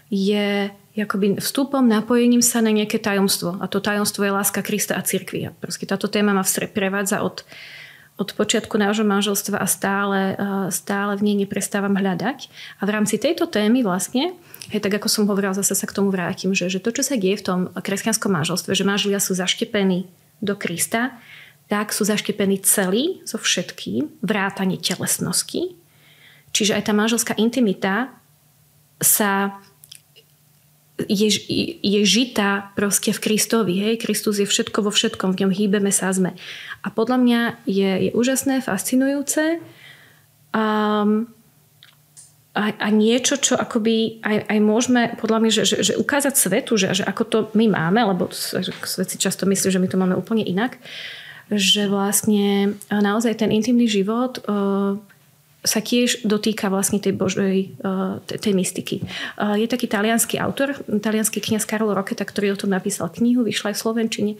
je 0.07 0.71
akoby 0.99 1.39
vstupom, 1.39 1.87
napojením 1.87 2.43
sa 2.43 2.59
na 2.59 2.75
nejaké 2.75 2.99
tajomstvo. 2.99 3.55
A 3.63 3.71
to 3.71 3.79
tajomstvo 3.79 4.27
je 4.27 4.35
láska 4.35 4.59
Krista 4.59 4.99
a 4.99 5.03
cirkvi. 5.03 5.47
A 5.47 5.55
proste 5.55 5.87
táto 5.87 6.11
téma 6.11 6.35
ma 6.35 6.43
prevádza 6.71 7.23
od, 7.23 7.47
od 8.19 8.29
počiatku 8.35 8.75
nášho 8.75 9.07
manželstva 9.07 9.63
a 9.63 9.67
stále, 9.67 10.35
stále 10.75 11.15
v 11.15 11.23
nej 11.23 11.35
neprestávam 11.39 11.95
hľadať. 11.95 12.51
A 12.79 12.81
v 12.83 12.89
rámci 12.91 13.15
tejto 13.15 13.47
témy 13.47 13.83
vlastne, 13.83 14.35
hej, 14.71 14.83
tak 14.83 14.99
ako 14.99 15.07
som 15.07 15.23
hovorila, 15.27 15.55
zase 15.55 15.71
sa 15.71 15.87
k 15.87 15.95
tomu 15.95 16.11
vrátim, 16.11 16.51
že, 16.51 16.67
že 16.67 16.83
to, 16.83 16.91
čo 16.91 17.03
sa 17.03 17.15
deje 17.15 17.39
v 17.39 17.45
tom 17.47 17.59
kresťanskom 17.71 18.31
manželstve, 18.35 18.75
že 18.75 18.83
manželia 18.83 19.23
sú 19.23 19.35
zaštepení 19.39 20.03
do 20.43 20.55
Krista, 20.59 21.15
tak 21.69 21.93
sú 21.93 22.01
zaštepení 22.01 22.65
celí 22.65 23.21
so 23.29 23.37
všetkým, 23.37 24.09
vrátane 24.25 24.81
telesnosti. 24.81 25.77
Čiže 26.49 26.73
aj 26.73 26.83
tá 26.89 26.93
manželská 26.97 27.33
intimita 27.37 28.09
sa 28.97 29.61
je, 31.07 31.29
je 31.79 32.01
žitá 32.03 32.73
proste 32.75 33.13
v 33.15 33.21
Kristovi. 33.21 33.77
Hej? 33.79 34.03
Kristus 34.03 34.41
je 34.41 34.49
všetko 34.49 34.83
vo 34.83 34.91
všetkom, 34.91 35.31
v 35.31 35.45
ňom 35.45 35.51
hýbeme 35.53 35.93
sa 35.93 36.11
sme. 36.11 36.35
A 36.83 36.91
podľa 36.91 37.17
mňa 37.21 37.41
je, 37.69 37.91
je 38.09 38.11
úžasné, 38.17 38.65
fascinujúce 38.65 39.61
um, 40.51 41.29
a, 42.57 42.63
a 42.75 42.87
niečo, 42.89 43.37
čo 43.37 43.55
akoby 43.55 44.19
aj, 44.25 44.37
aj 44.49 44.59
môžeme, 44.59 45.01
podľa 45.21 45.39
mňa, 45.39 45.51
že, 45.53 45.63
že, 45.63 45.77
že 45.85 45.93
ukázať 45.95 46.33
svetu, 46.35 46.75
že, 46.75 46.91
že 46.97 47.03
ako 47.05 47.23
to 47.23 47.37
my 47.53 47.69
máme, 47.71 48.01
lebo 48.03 48.27
svet 48.33 49.07
si 49.07 49.21
často 49.21 49.45
myslí, 49.45 49.69
že 49.71 49.79
my 49.79 49.87
to 49.87 50.01
máme 50.01 50.17
úplne 50.17 50.43
inak, 50.43 50.81
že 51.49 51.89
vlastne 51.89 52.77
naozaj 52.93 53.41
ten 53.41 53.49
intimný 53.49 53.89
život 53.89 54.37
sa 55.59 55.83
tiež 55.83 56.23
dotýka 56.23 56.71
vlastne 56.71 57.03
tej 57.03 57.19
božej, 57.19 57.75
tej 58.31 58.53
mystiky. 58.55 59.03
Je 59.59 59.67
taký 59.67 59.91
talianský 59.91 60.39
autor, 60.39 60.71
talianský 60.87 61.43
kniaz 61.43 61.67
Karol 61.67 61.91
Roketa, 61.91 62.23
ktorý 62.23 62.55
o 62.55 62.59
tom 62.63 62.71
napísal 62.71 63.11
knihu, 63.11 63.43
vyšla 63.43 63.73
aj 63.73 63.75
v 63.75 63.81
Slovenčine, 63.83 64.33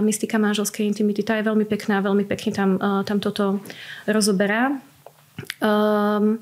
Mystika 0.00 0.40
manželskej 0.40 0.88
intimity. 0.88 1.20
Tá 1.20 1.36
je 1.36 1.44
veľmi 1.44 1.68
pekná, 1.68 2.00
veľmi 2.00 2.24
pekne 2.24 2.56
tam, 2.56 2.80
tam 3.04 3.18
toto 3.20 3.60
rozoberá. 4.08 4.72
Um, 5.60 6.40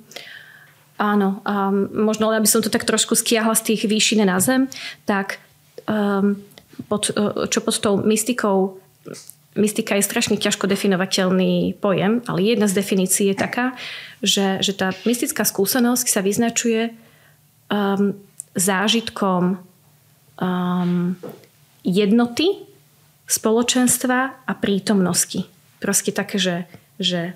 áno, 0.94 1.42
um, 1.42 1.90
možno 2.06 2.30
aby 2.30 2.46
som 2.46 2.62
to 2.62 2.70
tak 2.70 2.86
trošku 2.86 3.18
stiahla 3.18 3.58
z 3.58 3.74
tých 3.74 3.90
výšine 3.90 4.22
na 4.22 4.38
zem, 4.38 4.70
tak 5.10 5.42
um, 5.90 6.38
pod, 6.86 7.10
čo 7.50 7.58
pod 7.66 7.74
tou 7.82 7.98
mystikou 7.98 8.78
mystika 9.54 9.96
je 9.98 10.06
strašne 10.06 10.36
ťažko 10.38 10.66
definovateľný 10.66 11.78
pojem, 11.78 12.22
ale 12.26 12.38
jedna 12.42 12.66
z 12.66 12.76
definícií 12.78 13.32
je 13.32 13.36
taká, 13.38 13.74
že, 14.22 14.58
že 14.62 14.74
tá 14.74 14.90
mystická 15.06 15.46
skúsenosť 15.46 16.06
sa 16.10 16.20
vyznačuje 16.20 16.90
um, 17.70 18.18
zážitkom 18.54 19.58
um, 20.38 21.14
jednoty, 21.82 22.46
spoločenstva 23.24 24.18
a 24.44 24.52
prítomnosti. 24.52 25.48
Proste 25.80 26.12
také, 26.12 26.36
že, 26.36 26.56
že 27.00 27.32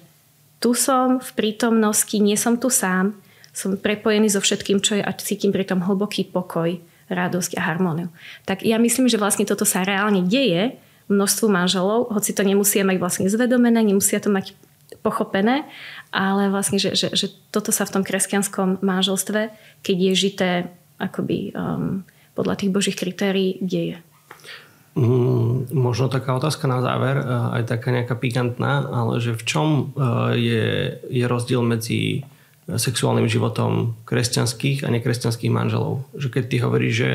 tu 0.60 0.76
som 0.76 1.22
v 1.22 1.30
prítomnosti, 1.32 2.16
nie 2.20 2.36
som 2.36 2.60
tu 2.60 2.68
sám, 2.68 3.16
som 3.56 3.74
prepojený 3.74 4.30
so 4.30 4.38
všetkým, 4.42 4.78
čo 4.84 5.00
je 5.00 5.02
a 5.02 5.10
cítim 5.16 5.50
pri 5.50 5.64
tom 5.64 5.82
hlboký 5.82 6.28
pokoj, 6.28 6.78
radosť 7.08 7.56
a 7.56 7.64
harmóniu. 7.64 8.12
Tak 8.44 8.62
ja 8.62 8.76
myslím, 8.76 9.08
že 9.08 9.16
vlastne 9.16 9.48
toto 9.48 9.64
sa 9.64 9.80
reálne 9.82 10.28
deje, 10.28 10.76
množstvu 11.08 11.46
manželov, 11.48 12.12
hoci 12.12 12.36
to 12.36 12.44
nemusia 12.44 12.84
mať 12.84 12.96
vlastne 13.00 13.26
zvedomené, 13.28 13.80
nemusia 13.80 14.20
to 14.20 14.28
mať 14.28 14.52
pochopené, 15.04 15.68
ale 16.12 16.48
vlastne, 16.48 16.80
že, 16.80 16.96
že, 16.96 17.12
že 17.12 17.28
toto 17.52 17.72
sa 17.72 17.84
v 17.84 18.00
tom 18.00 18.02
kresťanskom 18.04 18.80
manželstve, 18.80 19.52
keď 19.84 19.96
je 19.96 20.12
žité 20.16 20.50
akoby 20.96 21.52
um, 21.52 22.04
podľa 22.32 22.54
tých 22.60 22.70
božích 22.72 22.96
kritérií, 22.96 23.60
deje. 23.60 24.00
Mm, 24.98 25.70
možno 25.70 26.10
taká 26.10 26.34
otázka 26.34 26.66
na 26.66 26.82
záver, 26.82 27.22
aj 27.22 27.70
taká 27.70 27.94
nejaká 27.94 28.18
pikantná, 28.18 28.82
ale 28.82 29.22
že 29.22 29.36
v 29.36 29.42
čom 29.46 29.68
uh, 29.94 30.34
je, 30.34 30.98
je 31.06 31.24
rozdiel 31.28 31.62
medzi 31.62 32.26
sexuálnym 32.68 33.24
životom 33.30 33.96
kresťanských 34.04 34.84
a 34.84 34.92
nekresťanských 34.92 35.48
manželov. 35.48 36.04
Že 36.12 36.28
keď 36.36 36.44
ty 36.44 36.56
hovoríš, 36.60 36.94
že, 36.94 37.10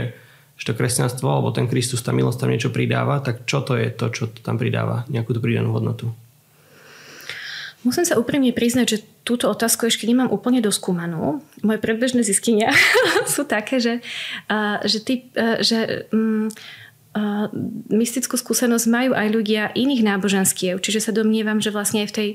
že 0.57 0.69
to 0.69 0.77
kresťanstvo 0.77 1.25
alebo 1.25 1.49
ten 1.49 1.65
Kristus, 1.65 2.05
tá 2.05 2.13
milosť 2.13 2.45
tam 2.45 2.51
niečo 2.53 2.69
pridáva, 2.69 3.19
tak 3.19 3.49
čo 3.49 3.65
to 3.65 3.73
je 3.77 3.89
to, 3.89 4.09
čo 4.13 4.29
to 4.29 4.39
tam 4.45 4.61
pridáva? 4.61 5.03
Nejakú 5.09 5.33
tú 5.33 5.41
pridanú 5.41 5.73
hodnotu? 5.73 6.13
Musím 7.83 8.07
sa 8.07 8.15
úprimne 8.15 8.55
priznať, 8.55 8.85
že 8.87 9.03
túto 9.27 9.51
otázku 9.51 9.91
ešte 9.91 10.07
nemám 10.07 10.31
úplne 10.31 10.63
doskúmanú. 10.63 11.43
Moje 11.59 11.83
predbežné 11.83 12.23
zistenia 12.23 12.71
sú 13.33 13.43
také, 13.43 13.83
že, 13.83 13.99
uh, 14.47 14.79
že, 14.87 14.99
ty, 15.03 15.27
uh, 15.35 15.59
že 15.59 16.07
um, 16.15 16.47
uh, 17.11 17.51
mystickú 17.91 18.39
skúsenosť 18.39 18.85
majú 18.87 19.11
aj 19.11 19.27
ľudia 19.35 19.63
iných 19.75 19.99
náboženskiev. 19.99 20.79
Čiže 20.79 21.11
sa 21.11 21.11
domnievam, 21.11 21.59
že 21.59 21.75
vlastne 21.75 22.07
aj 22.07 22.09
v 22.09 22.15
tej 22.15 22.29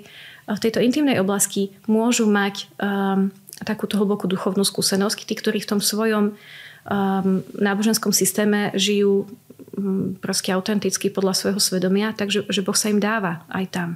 v 0.55 0.63
tejto 0.65 0.81
intimnej 0.81 1.21
oblasti 1.21 1.77
môžu 1.85 2.25
mať 2.25 2.73
um, 2.81 3.29
takúto 3.61 4.01
hlbokú 4.01 4.25
duchovnú 4.25 4.65
skúsenosť, 4.65 5.29
tí, 5.29 5.35
ktorí 5.37 5.61
v 5.61 5.71
tom 5.77 5.81
svojom 5.85 6.41
um, 6.89 7.45
náboženskom 7.55 8.11
systéme 8.11 8.73
žijú 8.75 9.29
um, 9.77 10.17
proste 10.19 10.51
autenticky 10.51 11.13
podľa 11.13 11.37
svojho 11.37 11.61
svedomia, 11.61 12.17
takže 12.17 12.49
že 12.49 12.65
Boh 12.65 12.75
sa 12.75 12.89
im 12.89 12.99
dáva 12.99 13.45
aj 13.53 13.65
tam. 13.71 13.89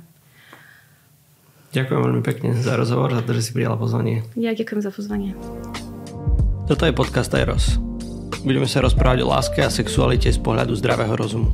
Ďakujem 1.72 2.00
veľmi 2.04 2.22
pekne 2.22 2.52
za 2.60 2.76
rozhovor, 2.76 3.16
za 3.16 3.24
to, 3.24 3.32
že 3.32 3.48
si 3.48 3.50
prijala 3.56 3.80
pozvanie. 3.80 4.28
Ja 4.36 4.52
ďakujem 4.52 4.84
za 4.84 4.92
pozvanie. 4.92 5.32
Toto 6.68 6.84
je 6.84 6.92
podcast 6.92 7.32
Eros. 7.32 7.80
Budeme 8.44 8.68
sa 8.68 8.84
rozprávať 8.84 9.24
o 9.24 9.30
láske 9.32 9.64
a 9.64 9.72
sexualite 9.72 10.28
z 10.28 10.36
pohľadu 10.36 10.76
zdravého 10.76 11.16
rozumu. 11.16 11.48